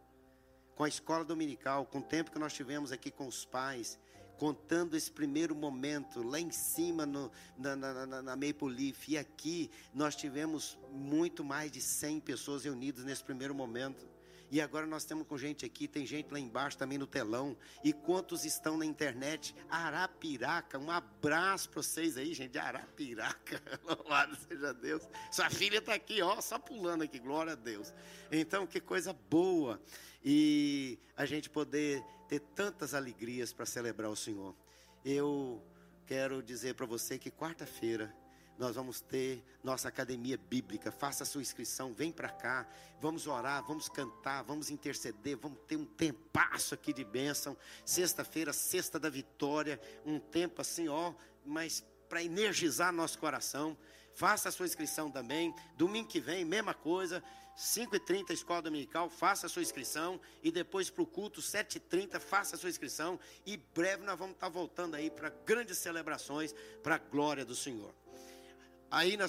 Com 0.75 0.83
a 0.83 0.87
escola 0.87 1.23
dominical, 1.23 1.85
com 1.85 1.99
o 1.99 2.03
tempo 2.03 2.31
que 2.31 2.39
nós 2.39 2.53
tivemos 2.53 2.91
aqui 2.91 3.11
com 3.11 3.27
os 3.27 3.45
pais, 3.45 3.99
contando 4.37 4.95
esse 4.95 5.11
primeiro 5.11 5.55
momento 5.55 6.21
lá 6.23 6.39
em 6.39 6.51
cima 6.51 7.05
no, 7.05 7.31
na, 7.57 7.75
na, 7.75 8.05
na, 8.05 8.21
na 8.21 8.35
Maple 8.35 8.69
Leaf. 8.69 9.09
E 9.09 9.17
aqui 9.17 9.69
nós 9.93 10.15
tivemos 10.15 10.77
muito 10.91 11.43
mais 11.43 11.71
de 11.71 11.81
100 11.81 12.19
pessoas 12.21 12.65
reunidas 12.65 13.05
nesse 13.05 13.23
primeiro 13.23 13.53
momento. 13.53 14.12
E 14.53 14.61
agora 14.61 14.85
nós 14.85 15.03
temos 15.03 15.25
com 15.25 15.35
gente 15.35 15.65
aqui, 15.65 15.87
tem 15.87 16.05
gente 16.05 16.31
lá 16.31 16.39
embaixo 16.39 16.77
também 16.77 16.99
no 16.99 17.07
telão. 17.07 17.57
E 17.83 17.91
quantos 17.91 18.45
estão 18.45 18.77
na 18.77 18.85
internet? 18.85 19.55
Arapiraca, 19.67 20.77
um 20.77 20.91
abraço 20.91 21.67
para 21.71 21.81
vocês 21.81 22.17
aí, 22.17 22.35
gente, 22.35 22.51
de 22.51 22.59
Arapiraca. 22.59 23.59
Louvado 23.83 24.37
seja 24.47 24.71
Deus. 24.71 25.01
Sua 25.31 25.49
filha 25.49 25.79
está 25.79 25.95
aqui, 25.95 26.21
ó, 26.21 26.39
só 26.39 26.59
pulando 26.59 27.01
aqui, 27.01 27.17
glória 27.17 27.53
a 27.53 27.55
Deus. 27.55 27.91
Então, 28.31 28.67
que 28.67 28.79
coisa 28.79 29.11
boa. 29.11 29.81
E 30.23 30.99
a 31.17 31.25
gente 31.25 31.49
poder 31.49 32.03
ter 32.29 32.39
tantas 32.39 32.93
alegrias 32.93 33.51
para 33.51 33.65
celebrar 33.65 34.11
o 34.11 34.15
Senhor. 34.15 34.55
Eu 35.03 35.63
quero 36.05 36.43
dizer 36.43 36.75
para 36.75 36.85
você 36.85 37.17
que 37.17 37.31
quarta-feira 37.31 38.15
nós 38.57 38.75
vamos 38.75 39.01
ter 39.01 39.43
nossa 39.63 39.87
academia 39.87 40.37
bíblica. 40.37 40.91
Faça 40.91 41.23
a 41.23 41.25
sua 41.25 41.41
inscrição, 41.41 41.93
vem 41.93 42.11
para 42.11 42.29
cá. 42.29 42.67
Vamos 43.01 43.27
orar, 43.27 43.65
vamos 43.65 43.89
cantar, 43.89 44.43
vamos 44.43 44.69
interceder, 44.69 45.37
vamos 45.37 45.59
ter 45.67 45.75
um 45.75 45.85
tempasso 45.85 46.73
aqui 46.73 46.93
de 46.93 47.03
bênção. 47.03 47.57
Sexta-feira, 47.85 48.53
sexta 48.53 48.99
da 48.99 49.09
vitória, 49.09 49.79
um 50.05 50.19
tempo 50.19 50.61
assim, 50.61 50.87
ó, 50.87 51.13
mas 51.45 51.83
para 52.07 52.23
energizar 52.23 52.93
nosso 52.93 53.17
coração. 53.17 53.77
Faça 54.13 54.49
a 54.49 54.51
sua 54.51 54.67
inscrição 54.67 55.09
também. 55.09 55.53
Domingo 55.75 56.07
que 56.07 56.19
vem, 56.19 56.45
mesma 56.45 56.73
coisa. 56.73 57.23
5h30, 57.57 58.31
escola 58.31 58.63
dominical, 58.63 59.09
faça 59.09 59.45
a 59.45 59.49
sua 59.49 59.61
inscrição. 59.61 60.19
E 60.41 60.51
depois 60.51 60.89
para 60.89 61.03
o 61.03 61.07
culto, 61.07 61.41
7h30, 61.41 62.19
faça 62.19 62.55
a 62.55 62.59
sua 62.59 62.69
inscrição. 62.69 63.19
E 63.45 63.57
breve 63.57 64.03
nós 64.03 64.17
vamos 64.17 64.35
estar 64.35 64.49
voltando 64.49 64.95
aí 64.95 65.09
para 65.09 65.29
grandes 65.29 65.77
celebrações, 65.77 66.53
para 66.81 66.95
a 66.95 66.99
glória 66.99 67.45
do 67.45 67.55
Senhor. 67.55 67.93
Aí 68.93 69.17
na, 69.17 69.25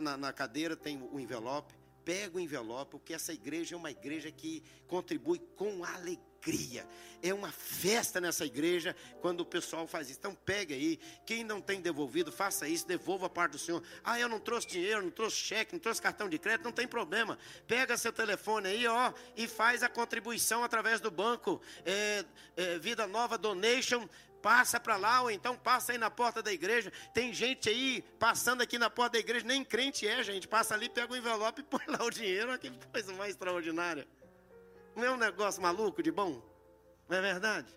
na, 0.00 0.16
na 0.16 0.32
cadeira 0.32 0.74
tem 0.74 1.00
o 1.00 1.20
envelope. 1.20 1.72
Pega 2.04 2.36
o 2.36 2.40
envelope, 2.40 2.90
porque 2.90 3.14
essa 3.14 3.32
igreja 3.32 3.76
é 3.76 3.78
uma 3.78 3.92
igreja 3.92 4.28
que 4.32 4.60
contribui 4.88 5.38
com 5.54 5.84
alegria. 5.84 6.84
É 7.22 7.32
uma 7.32 7.52
festa 7.52 8.20
nessa 8.20 8.44
igreja 8.44 8.94
quando 9.22 9.40
o 9.40 9.46
pessoal 9.46 9.86
faz 9.86 10.10
isso. 10.10 10.18
Então 10.18 10.34
pega 10.34 10.74
aí. 10.74 10.98
Quem 11.24 11.44
não 11.44 11.60
tem 11.60 11.80
devolvido, 11.80 12.32
faça 12.32 12.66
isso, 12.66 12.88
devolva 12.88 13.26
a 13.26 13.30
parte 13.30 13.52
do 13.52 13.58
Senhor. 13.58 13.84
Ah, 14.02 14.18
eu 14.18 14.28
não 14.28 14.40
trouxe 14.40 14.66
dinheiro, 14.66 15.00
não 15.00 15.12
trouxe 15.12 15.36
cheque, 15.36 15.72
não 15.72 15.80
trouxe 15.80 16.02
cartão 16.02 16.28
de 16.28 16.36
crédito, 16.36 16.64
não 16.64 16.72
tem 16.72 16.88
problema. 16.88 17.38
Pega 17.68 17.96
seu 17.96 18.12
telefone 18.12 18.66
aí, 18.66 18.86
ó, 18.88 19.12
e 19.36 19.46
faz 19.46 19.84
a 19.84 19.88
contribuição 19.88 20.64
através 20.64 21.00
do 21.00 21.10
banco. 21.10 21.62
É, 21.86 22.24
é, 22.56 22.78
Vida 22.80 23.06
Nova 23.06 23.38
Donation 23.38 24.08
passa 24.44 24.78
para 24.78 24.96
lá, 24.98 25.22
ou 25.22 25.30
então 25.30 25.56
passa 25.56 25.92
aí 25.92 25.96
na 25.96 26.10
porta 26.10 26.42
da 26.42 26.52
igreja. 26.52 26.92
Tem 27.14 27.32
gente 27.32 27.66
aí 27.70 28.02
passando 28.18 28.60
aqui 28.60 28.76
na 28.78 28.90
porta 28.90 29.12
da 29.12 29.18
igreja, 29.18 29.46
nem 29.46 29.64
crente 29.64 30.06
é, 30.06 30.22
gente. 30.22 30.46
Passa 30.46 30.74
ali, 30.74 30.86
pega 30.86 31.10
o 31.10 31.16
envelope 31.16 31.62
e 31.62 31.64
põe 31.64 31.80
lá 31.88 32.04
o 32.04 32.10
dinheiro. 32.10 32.50
Olha 32.50 32.58
que 32.58 32.70
coisa 32.92 33.14
mais 33.14 33.30
extraordinária. 33.30 34.06
Não 34.94 35.02
é 35.02 35.10
um 35.10 35.16
negócio 35.16 35.62
maluco 35.62 36.02
de 36.02 36.12
bom? 36.12 36.42
Não 37.08 37.16
é 37.16 37.22
verdade? 37.22 37.74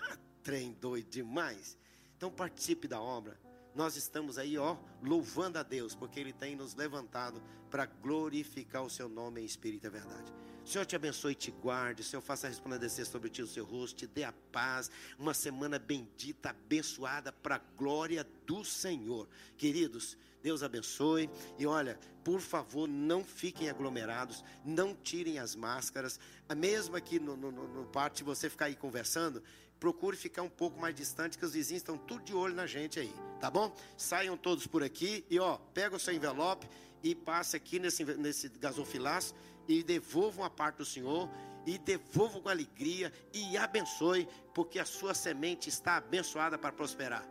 Ah, 0.00 0.16
trem 0.42 0.72
doido 0.72 1.10
demais. 1.10 1.78
Então 2.16 2.30
participe 2.30 2.88
da 2.88 2.98
obra. 2.98 3.38
Nós 3.76 3.94
estamos 3.94 4.38
aí, 4.38 4.56
ó, 4.56 4.74
louvando 5.02 5.58
a 5.58 5.62
Deus, 5.62 5.94
porque 5.94 6.18
Ele 6.18 6.32
tem 6.32 6.56
nos 6.56 6.74
levantado 6.74 7.42
para 7.70 7.84
glorificar 7.84 8.82
o 8.82 8.90
Seu 8.90 9.06
nome 9.06 9.42
em 9.42 9.44
Espírito 9.44 9.86
e 9.86 9.90
verdade. 9.90 10.32
O 10.64 10.68
Senhor 10.68 10.84
te 10.84 10.96
abençoe 10.96 11.30
e 11.30 11.36
te 11.36 11.50
guarde. 11.52 12.00
O 12.00 12.04
Senhor 12.04 12.20
faça 12.20 12.48
resplandecer 12.48 13.06
sobre 13.06 13.30
ti 13.30 13.40
o 13.40 13.46
seu 13.46 13.64
rosto, 13.64 13.98
te 13.98 14.06
dê 14.06 14.24
a 14.24 14.32
paz. 14.50 14.90
Uma 15.16 15.32
semana 15.32 15.78
bendita, 15.78 16.50
abençoada 16.50 17.30
para 17.30 17.54
a 17.54 17.60
glória 17.76 18.26
do 18.44 18.64
Senhor. 18.64 19.28
Queridos, 19.56 20.18
Deus 20.42 20.64
abençoe. 20.64 21.30
E 21.56 21.66
olha, 21.66 21.96
por 22.24 22.40
favor, 22.40 22.88
não 22.88 23.22
fiquem 23.22 23.70
aglomerados, 23.70 24.42
não 24.64 24.92
tirem 24.92 25.38
as 25.38 25.54
máscaras. 25.54 26.18
Mesmo 26.56 26.96
aqui 26.96 27.20
no, 27.20 27.36
no, 27.36 27.52
no 27.52 27.86
pátio, 27.86 28.18
se 28.18 28.24
você 28.24 28.50
ficar 28.50 28.64
aí 28.64 28.74
conversando, 28.74 29.44
procure 29.78 30.16
ficar 30.16 30.42
um 30.42 30.48
pouco 30.48 30.80
mais 30.80 30.94
distante, 30.94 31.36
que 31.38 31.44
os 31.44 31.52
vizinhos 31.52 31.82
estão 31.82 31.96
tudo 31.96 32.24
de 32.24 32.34
olho 32.34 32.54
na 32.54 32.66
gente 32.66 32.98
aí, 32.98 33.12
tá 33.40 33.50
bom? 33.50 33.74
Saiam 33.96 34.36
todos 34.36 34.66
por 34.66 34.82
aqui 34.82 35.24
e 35.30 35.38
ó, 35.38 35.58
pega 35.74 35.96
o 35.96 36.00
seu 36.00 36.14
envelope 36.14 36.68
e 37.02 37.14
passe 37.14 37.56
aqui 37.56 37.78
nesse, 37.78 38.04
nesse 38.04 38.48
gasofilaço 38.48 39.34
e 39.68 39.82
devolvam 39.82 40.44
a 40.44 40.50
parte 40.50 40.76
do 40.76 40.84
Senhor, 40.84 41.28
e 41.66 41.78
devolvam 41.78 42.40
com 42.40 42.48
alegria, 42.48 43.12
e 43.32 43.56
abençoe, 43.56 44.28
porque 44.54 44.78
a 44.78 44.84
sua 44.84 45.14
semente 45.14 45.68
está 45.68 45.96
abençoada 45.96 46.56
para 46.56 46.72
prosperar. 46.72 47.26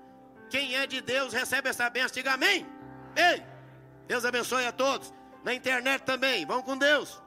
Quem 0.50 0.76
é 0.76 0.86
de 0.86 1.02
Deus 1.02 1.34
recebe 1.34 1.70
essa 1.70 1.90
bênção, 1.90 2.14
diga 2.14 2.34
amém. 2.34 2.66
Ei, 3.16 3.42
Deus 4.08 4.26
abençoe 4.26 4.66
a 4.66 4.72
todos. 4.72 5.14
Na 5.44 5.54
internet 5.54 6.04
também, 6.04 6.46
vão 6.46 6.62
com 6.62 6.78
Deus. 6.78 7.22